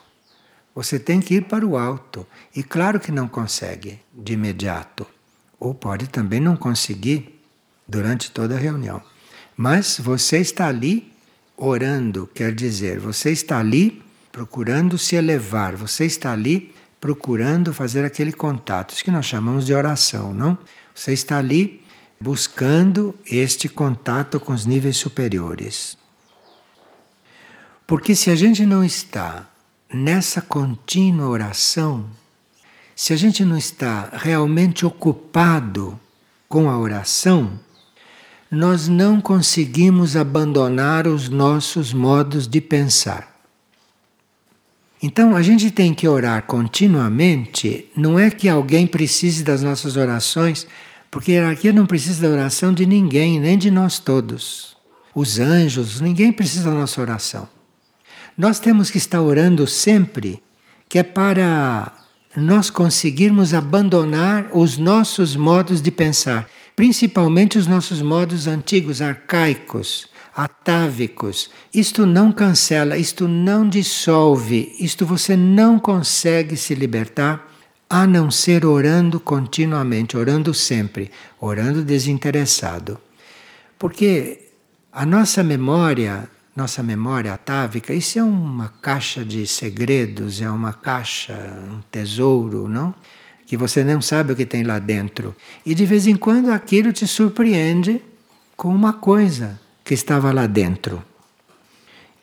Você 0.74 0.98
tem 0.98 1.20
que 1.20 1.36
ir 1.36 1.46
para 1.46 1.66
o 1.66 1.78
alto. 1.78 2.26
E 2.56 2.64
claro 2.64 3.00
que 3.00 3.12
não 3.12 3.28
consegue 3.28 4.00
de 4.14 4.34
imediato. 4.34 5.06
Ou 5.60 5.74
pode 5.74 6.08
também 6.08 6.40
não 6.40 6.56
conseguir 6.56 7.43
durante 7.88 8.32
toda 8.32 8.56
a 8.56 8.60
reunião. 8.60 9.02
Mas 9.56 10.00
você 10.00 10.40
está 10.40 10.68
ali 10.68 11.12
orando, 11.56 12.28
quer 12.34 12.54
dizer, 12.54 13.00
você 13.00 13.32
está 13.32 13.60
ali 13.60 14.02
procurando 14.32 14.98
se 14.98 15.16
elevar, 15.16 15.76
você 15.76 16.06
está 16.06 16.32
ali 16.34 16.74
procurando 17.00 17.74
fazer 17.74 18.06
aquele 18.06 18.32
contato, 18.32 18.94
isso 18.94 19.04
que 19.04 19.12
nós 19.12 19.26
chamamos 19.26 19.66
de 19.66 19.74
oração, 19.74 20.34
não? 20.34 20.58
Você 20.96 21.14
está 21.14 21.38
ali 21.38 21.84
buscando 22.20 23.14
este 23.30 23.68
contato 23.68 24.40
com 24.40 24.54
os 24.54 24.66
níveis 24.66 24.98
superiores. 24.98 25.98
Porque 27.86 28.16
se 28.16 28.32
a 28.32 28.36
gente 28.36 28.66
não 28.66 28.84
está 28.84 29.50
nessa 29.94 30.42
contínua 30.42 31.28
oração, 31.28 32.06
se 32.96 33.12
a 33.12 33.16
gente 33.18 33.44
não 33.44 33.58
está 33.58 34.10
realmente 34.14 34.86
ocupado 34.86 36.00
com 36.48 36.70
a 36.70 36.78
oração, 36.78 37.60
nós 38.54 38.88
não 38.88 39.20
conseguimos 39.20 40.16
abandonar 40.16 41.08
os 41.08 41.28
nossos 41.28 41.92
modos 41.92 42.48
de 42.48 42.62
pensar. 42.62 43.34
Então 45.02 45.36
a 45.36 45.42
gente 45.42 45.72
tem 45.72 45.92
que 45.92 46.08
orar 46.08 46.44
continuamente, 46.44 47.90
não 47.96 48.18
é 48.18 48.30
que 48.30 48.48
alguém 48.48 48.86
precise 48.86 49.44
das 49.44 49.64
nossas 49.64 49.98
orações, 49.98 50.68
porque 51.10 51.32
a 51.32 51.36
hierarquia 51.36 51.74
não 51.74 51.88
precisa 51.88 52.22
da 52.22 52.34
oração 52.34 52.72
de 52.72 52.86
ninguém, 52.86 53.40
nem 53.40 53.58
de 53.58 53.72
nós 53.72 53.98
todos. 53.98 54.78
Os 55.16 55.40
anjos, 55.40 56.00
ninguém 56.00 56.32
precisa 56.32 56.70
da 56.70 56.76
nossa 56.76 57.02
oração. 57.02 57.50
Nós 58.38 58.60
temos 58.60 58.92
que 58.92 59.00
estar 59.00 59.22
orando 59.22 59.66
sempre, 59.66 60.42
que 60.88 61.00
é 61.00 61.04
para 61.04 61.92
nós 62.36 62.70
conseguirmos 62.70 63.52
abandonar 63.54 64.48
os 64.54 64.78
nossos 64.78 65.36
modos 65.36 65.82
de 65.82 65.90
pensar, 65.90 66.48
principalmente 66.76 67.58
os 67.58 67.68
nossos 67.68 68.02
modos 68.02 68.48
antigos, 68.48 69.02
arcaicos, 69.02 70.08
atávicos. 70.36 71.50
Isto 71.74 72.06
não 72.06 72.32
cancela, 72.32 72.98
isto 72.98 73.28
não 73.28 73.68
dissolve, 73.68 74.76
isto 74.80 75.06
você 75.06 75.36
não 75.36 75.78
consegue 75.78 76.58
se 76.58 76.74
libertar 76.74 77.50
a 77.90 78.08
não 78.08 78.32
ser 78.32 78.66
orando 78.66 79.20
continuamente, 79.20 80.18
orando 80.18 80.54
sempre, 80.54 81.12
orando 81.40 81.84
desinteressado. 81.84 83.00
Porque 83.78 84.50
a 84.92 85.06
nossa 85.06 85.44
memória, 85.44 86.28
nossa 86.56 86.82
memória 86.82 87.34
atávica, 87.34 87.94
isso 87.94 88.18
é 88.18 88.24
uma 88.24 88.70
caixa 88.82 89.24
de 89.24 89.46
segredos, 89.46 90.42
é 90.42 90.50
uma 90.50 90.74
caixa, 90.74 91.34
um 91.72 91.82
tesouro, 91.92 92.68
não? 92.68 92.96
Que 93.46 93.58
você 93.58 93.84
não 93.84 94.02
sabe 94.02 94.34
o 94.34 94.36
que 94.36 94.46
tem 94.46 94.64
lá 94.64 94.80
dentro. 94.80 95.36
E 95.66 95.76
de 95.76 95.86
vez 95.86 96.08
em 96.08 96.16
quando 96.16 96.52
aquilo 96.52 96.92
te 96.92 97.08
surpreende 97.08 98.02
com 98.56 98.74
uma 98.74 98.94
coisa 98.94 99.60
que 99.84 99.94
estava 99.94 100.32
lá 100.32 100.48
dentro. 100.48 101.04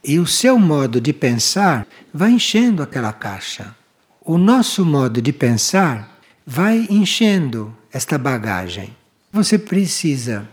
E 0.02 0.18
o 0.18 0.26
seu 0.26 0.58
modo 0.58 1.00
de 1.00 1.12
pensar 1.12 1.86
vai 2.12 2.32
enchendo 2.32 2.82
aquela 2.82 3.12
caixa. 3.12 3.74
O 4.22 4.38
nosso 4.38 4.84
modo 4.84 5.20
de 5.20 5.32
pensar 5.32 6.20
vai 6.46 6.86
enchendo 6.88 7.76
esta 7.92 8.16
bagagem. 8.16 8.96
Você 9.32 9.58
precisa 9.58 10.48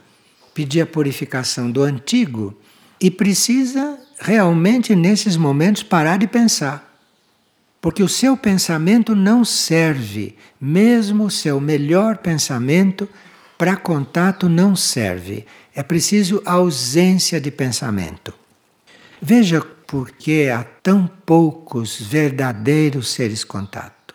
pedir 0.54 0.82
a 0.82 0.86
purificação 0.86 1.72
do 1.72 1.84
antigo 1.84 2.56
e 3.00 3.10
precisa 3.10 3.98
realmente 4.20 4.96
nesses 4.96 5.38
momentos 5.38 5.84
parar 5.84 6.18
de 6.18 6.28
pensar. 6.28 6.87
Porque 7.80 8.02
o 8.02 8.10
seu 8.10 8.36
pensamento 8.36 9.16
não 9.16 9.46
serve, 9.46 10.36
mesmo 10.60 11.26
o 11.26 11.32
seu 11.32 11.60
melhor 11.60 12.18
pensamento 12.18 13.08
para 13.58 13.76
contato 13.76 14.50
não 14.50 14.76
serve. 14.76 15.46
É 15.76 15.84
preciso 15.84 16.42
ausência 16.46 17.40
de 17.40 17.52
pensamento. 17.52 18.34
Veja 19.22 19.62
por 19.62 20.12
que 20.12 20.50
há 20.50 20.64
tão 20.84 21.08
poucos 21.26 22.00
verdadeiros 22.00 23.10
seres 23.10 23.44
contato. 23.44 24.14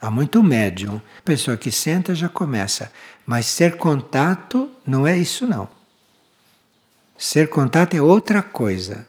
Há 0.00 0.10
muito 0.10 0.42
médium. 0.42 1.00
A 1.18 1.22
pessoa 1.22 1.56
que 1.56 1.70
senta 1.70 2.14
já 2.14 2.28
começa. 2.28 2.90
Mas 3.26 3.46
ser 3.46 3.76
contato 3.76 4.70
não 4.86 5.06
é 5.06 5.18
isso 5.18 5.46
não. 5.46 5.68
Ser 7.18 7.48
contato 7.50 7.94
é 7.94 8.00
outra 8.00 8.42
coisa. 8.42 9.06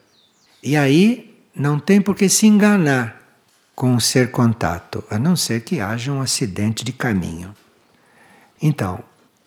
E 0.62 0.76
aí 0.76 1.34
não 1.56 1.80
tem 1.80 2.02
por 2.02 2.16
que 2.16 2.28
se 2.28 2.46
enganar 2.46 3.21
com 3.76 3.96
o 3.96 4.02
ser 4.02 4.32
contato, 4.32 5.04
a 5.10 5.18
não 5.18 5.36
ser 5.36 5.62
que 5.62 5.80
haja 5.80 6.12
um 6.12 6.22
acidente 6.22 6.84
de 6.84 6.92
caminho. 6.92 7.56
Então, 8.62 9.04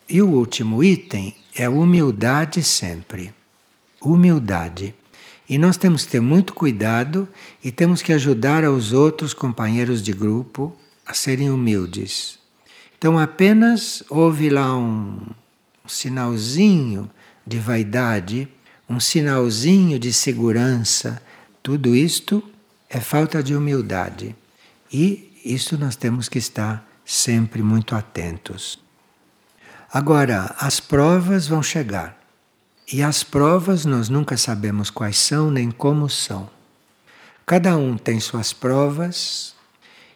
e 0.08 0.20
o 0.20 0.28
último 0.28 0.82
item 0.82 1.34
é 1.54 1.68
humildade 1.68 2.62
sempre. 2.62 3.32
Humildade. 4.00 4.94
E 5.48 5.56
nós 5.58 5.76
temos 5.76 6.04
que 6.04 6.12
ter 6.12 6.20
muito 6.20 6.54
cuidado 6.54 7.28
e 7.62 7.70
temos 7.70 8.02
que 8.02 8.12
ajudar 8.12 8.64
aos 8.64 8.92
outros 8.92 9.32
companheiros 9.32 10.02
de 10.02 10.12
grupo 10.12 10.74
a 11.06 11.14
serem 11.14 11.50
humildes. 11.50 12.38
Então, 12.98 13.18
apenas 13.18 14.02
houve 14.08 14.48
lá 14.48 14.76
um, 14.76 15.20
um 15.84 15.88
sinalzinho 15.88 17.10
de 17.46 17.58
vaidade, 17.58 18.48
um 18.88 18.98
sinalzinho 18.98 19.98
de 19.98 20.12
segurança, 20.12 21.22
tudo 21.62 21.94
isto 21.94 22.42
é 22.94 23.00
falta 23.00 23.42
de 23.42 23.56
humildade. 23.56 24.36
E 24.92 25.40
isso 25.44 25.76
nós 25.76 25.96
temos 25.96 26.28
que 26.28 26.38
estar 26.38 26.88
sempre 27.04 27.60
muito 27.60 27.96
atentos. 27.96 28.78
Agora, 29.92 30.54
as 30.60 30.78
provas 30.78 31.48
vão 31.48 31.60
chegar. 31.60 32.16
E 32.92 33.02
as 33.02 33.24
provas 33.24 33.84
nós 33.84 34.08
nunca 34.08 34.36
sabemos 34.36 34.90
quais 34.90 35.18
são 35.18 35.50
nem 35.50 35.72
como 35.72 36.08
são. 36.08 36.48
Cada 37.44 37.76
um 37.76 37.96
tem 37.96 38.20
suas 38.20 38.52
provas, 38.52 39.54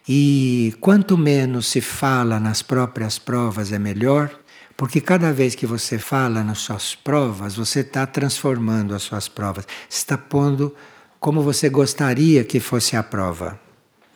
e 0.07 0.73
quanto 0.79 1.17
menos 1.17 1.67
se 1.67 1.81
fala 1.81 2.39
nas 2.39 2.61
próprias 2.61 3.19
provas 3.19 3.73
é 3.73 3.77
melhor, 3.77 4.31
porque 4.77 5.01
cada 5.01 5.33
vez 5.33 5.53
que 5.53 5.67
você 5.67 5.99
fala 5.99 6.43
nas 6.43 6.59
suas 6.59 6.95
provas, 6.95 7.55
você 7.55 7.81
está 7.81 8.07
transformando 8.07 8.95
as 8.95 9.03
suas 9.03 9.27
provas, 9.27 9.67
está 9.89 10.17
pondo 10.17 10.73
como 11.19 11.41
você 11.41 11.69
gostaria 11.69 12.43
que 12.43 12.59
fosse 12.59 12.95
a 12.95 13.03
prova. 13.03 13.59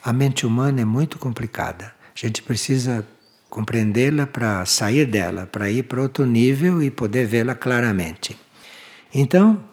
A 0.04 0.14
mente 0.14 0.46
humana 0.46 0.82
é 0.82 0.86
muito 0.86 1.20
complicada. 1.20 1.94
A 2.16 2.20
gente 2.20 2.42
precisa 2.42 3.06
compreendê-la 3.50 4.26
para 4.26 4.66
sair 4.66 5.06
dela, 5.06 5.46
para 5.46 5.70
ir 5.70 5.84
para 5.84 6.02
outro 6.02 6.26
nível 6.26 6.82
e 6.82 6.90
poder 6.90 7.28
vê-la 7.28 7.54
claramente. 7.54 8.38
Então, 9.14 9.64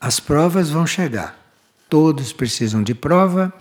as 0.00 0.18
provas 0.20 0.70
vão 0.70 0.86
chegar. 0.86 1.38
Todos 1.88 2.32
precisam 2.32 2.82
de 2.82 2.94
prova, 2.94 3.52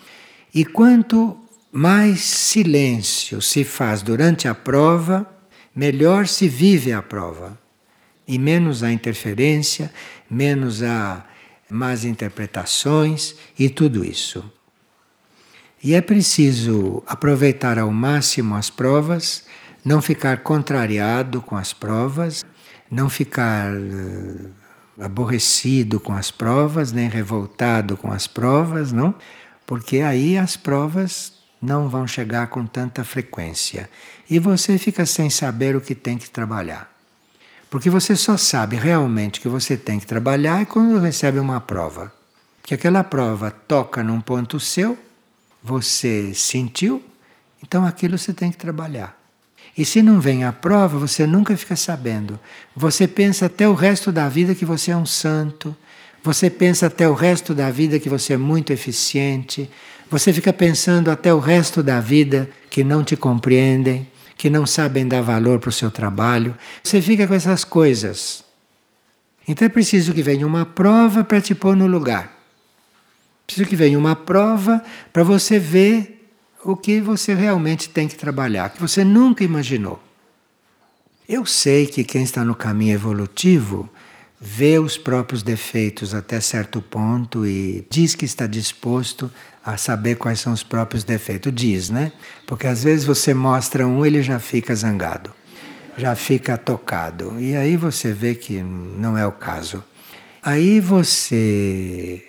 e 0.54 0.64
quanto 0.64 1.38
mais 1.72 2.22
silêncio 2.22 3.42
se 3.42 3.64
faz 3.64 4.02
durante 4.02 4.48
a 4.48 4.56
prova, 4.56 5.28
melhor 5.76 6.28
se 6.28 6.48
vive 6.48 6.94
a 6.94 7.02
prova. 7.02 7.58
E 8.28 8.38
menos 8.38 8.84
a 8.84 8.92
interferência, 8.92 9.92
menos 10.30 10.84
a 10.84 11.26
más 11.70 12.04
interpretações 12.04 13.36
e 13.58 13.70
tudo 13.70 14.04
isso. 14.04 14.44
E 15.84 15.94
é 15.94 16.02
preciso 16.02 17.04
aproveitar 17.06 17.78
ao 17.78 17.92
máximo 17.92 18.56
as 18.56 18.70
provas, 18.70 19.46
não 19.86 20.02
ficar 20.02 20.40
contrariado 20.40 21.42
com 21.42 21.56
as 21.56 21.72
provas, 21.72 22.46
não 22.90 23.10
ficar 23.10 23.72
uh, 23.74 24.50
aborrecido 25.00 26.00
com 26.00 26.14
as 26.14 26.32
provas, 26.32 26.92
nem 26.92 27.08
revoltado 27.08 27.96
com 27.96 28.12
as 28.12 28.26
provas, 28.28 28.92
não? 28.92 29.14
Porque 29.66 30.00
aí 30.00 30.38
as 30.38 30.58
provas 30.58 31.34
não 31.62 31.90
vão 31.90 32.08
chegar 32.08 32.48
com 32.48 32.66
tanta 32.66 33.04
frequência 33.04 33.90
e 34.30 34.40
você 34.40 34.78
fica 34.78 35.06
sem 35.06 35.30
saber 35.30 35.76
o 35.76 35.82
que 35.82 35.96
tem 35.96 36.18
que 36.18 36.30
trabalhar. 36.30 36.97
Porque 37.70 37.90
você 37.90 38.16
só 38.16 38.38
sabe 38.38 38.76
realmente 38.76 39.42
que 39.42 39.50
você 39.50 39.76
tem 39.76 40.00
que 40.00 40.06
trabalhar 40.06 40.66
quando 40.66 41.00
recebe 41.00 41.40
uma 41.40 41.60
prova. 41.60 42.14
Que 42.64 42.74
aquela 42.74 43.04
prova 43.04 43.52
toca 43.52 44.04
num 44.04 44.22
ponto 44.22 44.60
seu, 44.60 44.98
você 45.64 46.34
sentiu, 46.34 47.04
então 47.62 47.86
aquilo 47.86 48.18
você 48.18 48.34
tem 48.34 48.52
que 48.52 48.58
trabalhar. 48.58 49.18
E 49.78 49.86
se 49.86 50.02
não 50.02 50.20
vem 50.20 50.44
a 50.44 50.52
prova, 50.52 50.98
você 50.98 51.28
nunca 51.28 51.56
fica 51.56 51.76
sabendo. 51.76 52.40
Você 52.76 53.08
pensa 53.08 53.46
até 53.46 53.68
o 53.70 53.76
resto 53.76 54.12
da 54.12 54.28
vida 54.28 54.56
que 54.56 54.66
você 54.66 54.92
é 54.92 54.98
um 54.98 55.06
santo. 55.06 55.76
Você 56.24 56.50
pensa 56.50 56.88
até 56.88 57.08
o 57.08 57.14
resto 57.14 57.54
da 57.54 57.70
vida 57.70 58.00
que 58.00 58.10
você 58.10 58.34
é 58.34 58.38
muito 58.38 58.74
eficiente. 58.74 59.70
Você 60.10 60.34
fica 60.34 60.52
pensando 60.52 61.12
até 61.12 61.34
o 61.34 61.40
resto 61.40 61.84
da 61.84 62.00
vida 62.00 62.50
que 62.70 62.84
não 62.84 63.04
te 63.04 63.16
compreendem, 63.16 64.08
que 64.38 64.50
não 64.50 64.66
sabem 64.66 65.08
dar 65.08 65.22
valor 65.22 65.60
para 65.60 65.70
o 65.70 65.74
seu 65.74 65.90
trabalho. 65.90 66.56
Você 66.84 67.02
fica 67.02 67.28
com 67.28 67.34
essas 67.34 67.64
coisas. 67.64 68.44
Então 69.48 69.66
é 69.66 69.70
preciso 69.70 70.14
que 70.14 70.22
venha 70.22 70.46
uma 70.46 70.66
prova 70.66 71.24
para 71.24 71.42
te 71.42 71.56
pôr 71.56 71.76
no 71.76 71.88
lugar. 71.88 72.38
Preciso 73.46 73.68
que 73.68 73.76
venha 73.76 73.98
uma 73.98 74.16
prova 74.16 74.84
para 75.12 75.24
você 75.24 75.58
ver 75.58 76.30
o 76.64 76.76
que 76.76 77.00
você 77.00 77.34
realmente 77.34 77.90
tem 77.90 78.08
que 78.08 78.16
trabalhar, 78.16 78.70
que 78.70 78.82
você 78.82 79.04
nunca 79.04 79.44
imaginou. 79.44 80.04
Eu 81.28 81.46
sei 81.46 81.88
que 81.88 82.04
quem 82.04 82.24
está 82.24 82.44
no 82.44 82.56
caminho 82.56 82.94
evolutivo 82.94 83.90
vê 84.40 84.78
os 84.78 84.98
próprios 84.98 85.42
defeitos 85.42 86.14
até 86.14 86.40
certo 86.40 86.82
ponto 86.82 87.46
e 87.46 87.86
diz 87.90 88.14
que 88.16 88.26
está 88.26 88.46
disposto 88.46 89.32
a 89.66 89.78
saber 89.78 90.16
quais 90.16 90.40
são 90.40 90.54
os 90.54 90.64
próprios 90.64 91.04
defeitos. 91.04 91.52
Diz, 91.54 91.90
né? 91.90 92.12
Porque 92.46 92.68
às 92.68 92.84
vezes 92.84 93.06
você 93.06 93.34
mostra 93.34 93.86
um, 93.88 94.06
ele 94.06 94.22
já 94.22 94.40
fica 94.40 94.74
zangado, 94.76 95.34
já 95.98 96.16
fica 96.16 96.58
tocado. 96.58 97.40
E 97.40 97.56
aí 97.56 97.76
você 97.76 98.14
vê 98.14 98.36
que 98.36 98.62
não 98.62 99.18
é 99.18 99.26
o 99.26 99.32
caso. 99.32 99.84
Aí 100.42 100.80
você 100.80 102.24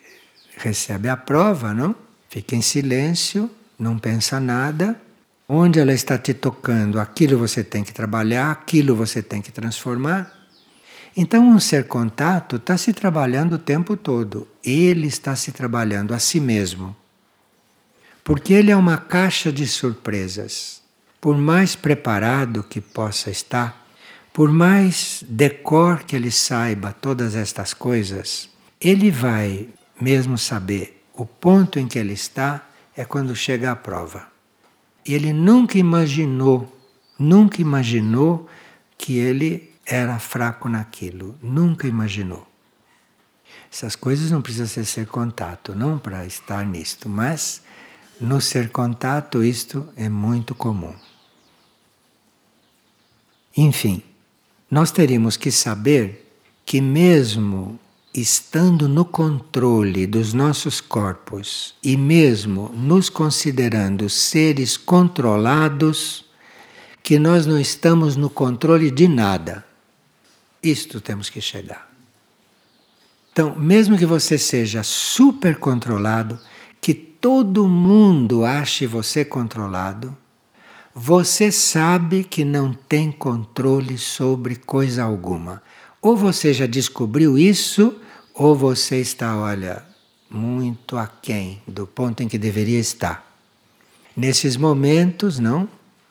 recebe 0.56 1.08
a 1.08 1.16
prova, 1.16 1.72
não? 1.72 1.94
Fica 2.28 2.56
em 2.56 2.62
silêncio, 2.62 3.50
não 3.78 3.98
pensa 3.98 4.40
nada. 4.40 5.00
Onde 5.48 5.78
ela 5.78 5.94
está 5.94 6.18
te 6.18 6.34
tocando, 6.34 7.00
aquilo 7.00 7.38
você 7.38 7.64
tem 7.64 7.82
que 7.82 7.92
trabalhar, 7.92 8.50
aquilo 8.50 8.94
você 8.94 9.22
tem 9.22 9.40
que 9.40 9.50
transformar. 9.50 10.37
Então, 11.20 11.48
um 11.48 11.58
ser 11.58 11.88
contato 11.88 12.54
está 12.54 12.78
se 12.78 12.92
trabalhando 12.92 13.54
o 13.54 13.58
tempo 13.58 13.96
todo. 13.96 14.46
Ele 14.62 15.08
está 15.08 15.34
se 15.34 15.50
trabalhando 15.50 16.14
a 16.14 16.20
si 16.20 16.38
mesmo. 16.38 16.94
Porque 18.22 18.54
ele 18.54 18.70
é 18.70 18.76
uma 18.76 18.96
caixa 18.96 19.50
de 19.50 19.66
surpresas. 19.66 20.80
Por 21.20 21.36
mais 21.36 21.74
preparado 21.74 22.62
que 22.62 22.80
possa 22.80 23.32
estar, 23.32 23.84
por 24.32 24.52
mais 24.52 25.24
decor 25.28 26.04
que 26.04 26.14
ele 26.14 26.30
saiba 26.30 26.92
todas 26.92 27.34
estas 27.34 27.74
coisas, 27.74 28.48
ele 28.80 29.10
vai 29.10 29.68
mesmo 30.00 30.38
saber 30.38 31.02
o 31.14 31.26
ponto 31.26 31.80
em 31.80 31.88
que 31.88 31.98
ele 31.98 32.12
está 32.12 32.64
é 32.96 33.04
quando 33.04 33.34
chega 33.34 33.72
a 33.72 33.76
prova. 33.76 34.28
Ele 35.04 35.32
nunca 35.32 35.78
imaginou, 35.78 36.72
nunca 37.18 37.60
imaginou 37.60 38.48
que 38.96 39.18
ele 39.18 39.67
era 39.88 40.18
fraco 40.18 40.68
naquilo, 40.68 41.34
nunca 41.42 41.88
imaginou. 41.88 42.46
Essas 43.72 43.96
coisas 43.96 44.30
não 44.30 44.42
precisam 44.42 44.84
ser 44.84 45.06
contato, 45.06 45.74
não 45.74 45.98
para 45.98 46.26
estar 46.26 46.64
nisto, 46.64 47.08
mas 47.08 47.62
no 48.20 48.40
ser 48.40 48.68
contato 48.68 49.42
isto 49.42 49.88
é 49.96 50.08
muito 50.08 50.54
comum. 50.54 50.94
Enfim, 53.56 54.02
nós 54.70 54.90
teríamos 54.90 55.36
que 55.36 55.50
saber 55.50 56.30
que 56.66 56.80
mesmo 56.80 57.78
estando 58.12 58.88
no 58.88 59.04
controle 59.04 60.06
dos 60.06 60.32
nossos 60.32 60.80
corpos 60.80 61.74
e 61.82 61.96
mesmo 61.96 62.70
nos 62.74 63.08
considerando 63.08 64.08
seres 64.08 64.76
controlados, 64.76 66.24
que 67.02 67.18
nós 67.18 67.46
não 67.46 67.58
estamos 67.58 68.16
no 68.16 68.28
controle 68.28 68.90
de 68.90 69.08
nada. 69.08 69.67
Isto 70.70 71.00
temos 71.00 71.30
que 71.30 71.40
chegar. 71.40 71.88
Então, 73.32 73.54
mesmo 73.56 73.96
que 73.96 74.04
você 74.04 74.36
seja 74.36 74.82
super 74.82 75.56
controlado, 75.56 76.38
que 76.80 76.92
todo 76.92 77.68
mundo 77.68 78.44
ache 78.44 78.86
você 78.86 79.24
controlado, 79.24 80.16
você 80.94 81.52
sabe 81.52 82.24
que 82.24 82.44
não 82.44 82.72
tem 82.72 83.12
controle 83.12 83.96
sobre 83.96 84.56
coisa 84.56 85.04
alguma. 85.04 85.62
Ou 86.02 86.16
você 86.16 86.52
já 86.52 86.66
descobriu 86.66 87.38
isso, 87.38 87.94
ou 88.34 88.56
você 88.56 89.00
está, 89.00 89.36
olha, 89.36 89.84
muito 90.28 90.98
aquém 90.98 91.62
do 91.66 91.86
ponto 91.86 92.22
em 92.22 92.28
que 92.28 92.38
deveria 92.38 92.80
estar. 92.80 93.24
Nesses 94.16 94.56
momentos, 94.56 95.38
não, 95.38 95.68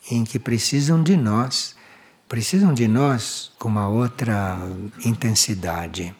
em 0.10 0.24
que 0.24 0.39
precisam 0.39 1.04
de 1.04 1.17
nós 1.17 1.77
precisam 2.28 2.74
de 2.74 2.88
nós 2.88 3.52
com 3.58 3.70
uma 3.70 3.88
outra 3.88 4.60
intensidade. 5.06 6.13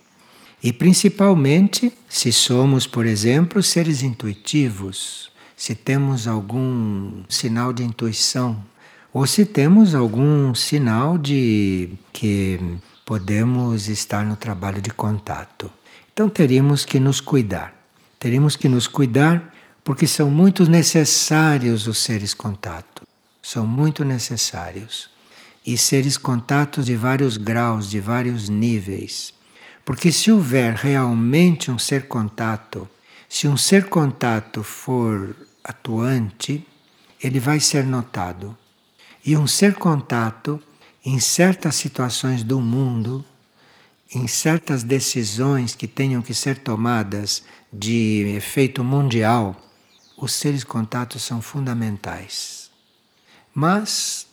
E 0.64 0.74
principalmente 0.74 1.94
se 2.10 2.32
somos, 2.32 2.88
por 2.88 3.06
exemplo, 3.06 3.62
seres 3.62 4.02
intuitivos, 4.02 5.32
se 5.56 5.76
temos 5.76 6.28
algum 6.28 7.24
sinal 7.30 7.72
de 7.74 7.84
intuição, 7.84 8.64
ou 9.14 9.26
se 9.28 9.46
temos 9.46 9.96
algum 9.96 10.54
sinal 10.54 11.18
de 11.18 11.90
que 12.14 12.60
podemos 13.06 13.88
estar 13.88 14.26
no 14.26 14.36
trabalho 14.36 14.82
de 14.82 14.92
contato. 14.92 15.72
Então 16.14 16.30
teríamos 16.30 16.86
que 16.86 17.00
nos 17.00 17.22
cuidar. 17.22 17.74
Teríamos 18.20 18.56
que 18.56 18.68
nos 18.68 18.88
cuidar 18.88 19.54
porque 19.84 20.08
são 20.08 20.30
muito 20.30 20.70
necessários 20.70 21.88
os 21.88 22.00
seres 22.00 22.34
contato. 22.34 23.04
São 23.42 23.66
muito 23.66 24.04
necessários 24.04 25.10
e 25.68 25.78
seres 25.78 26.18
contatos 26.18 26.86
de 26.86 26.96
vários 26.96 27.36
graus, 27.36 27.90
de 27.90 28.00
vários 28.00 28.48
níveis. 28.48 29.34
Porque 29.84 30.14
se 30.14 30.32
houver 30.32 30.74
realmente 30.76 31.70
um 31.70 31.78
ser 31.78 32.08
contato, 32.08 32.90
se 33.28 33.50
um 33.50 33.58
ser 33.58 33.90
contato 33.90 34.64
for 34.64 35.36
atuante, 35.62 36.66
ele 37.22 37.38
vai 37.38 37.60
ser 37.60 37.86
notado. 37.86 38.58
E 39.26 39.36
um 39.36 39.46
ser 39.46 39.76
contato, 39.76 40.58
em 41.04 41.20
certas 41.20 41.76
situações 41.76 42.44
do 42.44 42.62
mundo, 42.62 43.26
em 44.16 44.26
certas 44.26 44.84
decisões 44.84 45.76
que 45.76 45.88
tenham 45.88 46.22
que 46.22 46.34
ser 46.34 46.60
tomadas 46.60 47.44
de 47.74 48.24
efeito 48.38 48.86
mundial, 48.86 49.62
os 50.18 50.32
seres 50.32 50.64
contatos 50.64 51.24
são 51.24 51.42
fundamentais. 51.42 52.72
Mas 53.54 54.27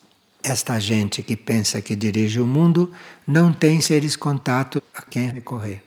esta 0.45 0.79
gente 0.79 1.23
que 1.23 1.37
pensa 1.37 1.81
que 1.81 1.97
dirige 1.97 2.39
o 2.39 2.47
mundo 2.47 2.93
não 3.27 3.53
tem 3.53 3.81
seres 3.81 4.15
contato 4.15 4.83
a 4.95 5.01
quem 5.01 5.31
recorrer. 5.31 5.83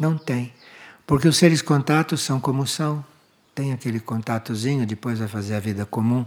Não 0.00 0.16
tem. 0.16 0.52
Porque 1.06 1.28
os 1.28 1.36
seres 1.36 1.60
contatos 1.60 2.22
são 2.22 2.40
como 2.40 2.66
são. 2.66 3.04
Tem 3.54 3.72
aquele 3.72 4.00
contatozinho, 4.00 4.86
depois 4.86 5.18
vai 5.18 5.28
fazer 5.28 5.54
a 5.54 5.60
vida 5.60 5.84
comum 5.84 6.24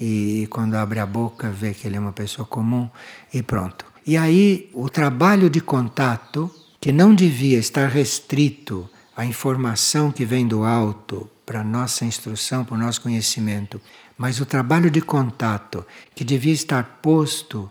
e 0.00 0.46
quando 0.48 0.74
abre 0.74 1.00
a 1.00 1.06
boca 1.06 1.50
vê 1.50 1.74
que 1.74 1.86
ele 1.86 1.96
é 1.96 2.00
uma 2.00 2.12
pessoa 2.12 2.46
comum 2.46 2.88
e 3.34 3.42
pronto. 3.42 3.84
E 4.06 4.16
aí 4.16 4.70
o 4.72 4.88
trabalho 4.88 5.50
de 5.50 5.60
contato, 5.60 6.50
que 6.80 6.92
não 6.92 7.14
devia 7.14 7.58
estar 7.58 7.88
restrito 7.88 8.88
à 9.16 9.26
informação 9.26 10.10
que 10.10 10.24
vem 10.24 10.46
do 10.46 10.64
alto 10.64 11.28
para 11.44 11.64
nossa 11.64 12.04
instrução, 12.04 12.64
para 12.64 12.76
o 12.76 12.78
nosso 12.78 13.00
conhecimento, 13.00 13.80
mas 14.22 14.38
o 14.38 14.46
trabalho 14.46 14.88
de 14.88 15.00
contato 15.00 15.84
que 16.14 16.22
devia 16.22 16.52
estar 16.52 17.00
posto 17.02 17.68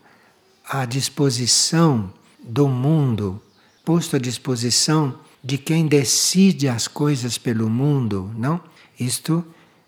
à 0.68 0.84
disposição 0.84 2.12
do 2.44 2.68
mundo, 2.68 3.42
posto 3.86 4.18
à 4.18 4.20
disposição 4.20 5.18
de 5.42 5.58
quem 5.58 5.88
decide 5.88 6.68
as 6.68 6.90
coisas 6.90 7.38
pelo 7.38 7.70
mundo, 7.70 8.30
não? 8.36 8.60
Isto 9.00 9.46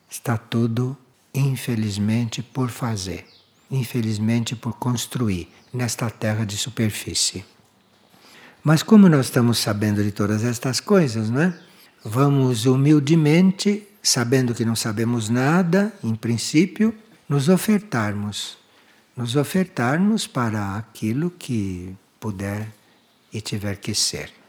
está 0.09 0.38
tudo, 0.38 0.95
infelizmente, 1.34 2.41
por 2.41 2.70
fazer, 2.70 3.26
infelizmente, 3.70 4.55
por 4.55 4.72
construir 4.76 5.49
nesta 5.74 6.09
terra 6.09 6.45
de 6.45 6.55
superfície. 6.55 7.43
Mas 8.64 8.82
como 8.82 9.09
nós 9.09 9.26
estamos 9.26 9.57
sabendo 9.57 10.01
de 10.01 10.14
todas 10.14 10.45
estas 10.45 10.80
coisas, 10.80 11.30
não 11.30 11.41
é? 11.41 11.59
Vamos 12.05 12.66
humildemente, 12.66 13.86
sabendo 14.03 14.53
que 14.53 14.65
não 14.65 14.75
sabemos 14.75 15.29
nada, 15.29 15.93
em 16.03 16.13
princípio, 16.13 16.93
nos 17.27 17.47
ofertarmos. 17.47 18.57
Nos 19.15 19.37
ofertarmos 19.37 20.27
para 20.27 20.75
aquilo 20.75 21.31
que 21.31 21.95
puder 22.19 22.67
e 23.31 23.39
tiver 23.39 23.77
que 23.77 23.95
ser. 23.95 24.42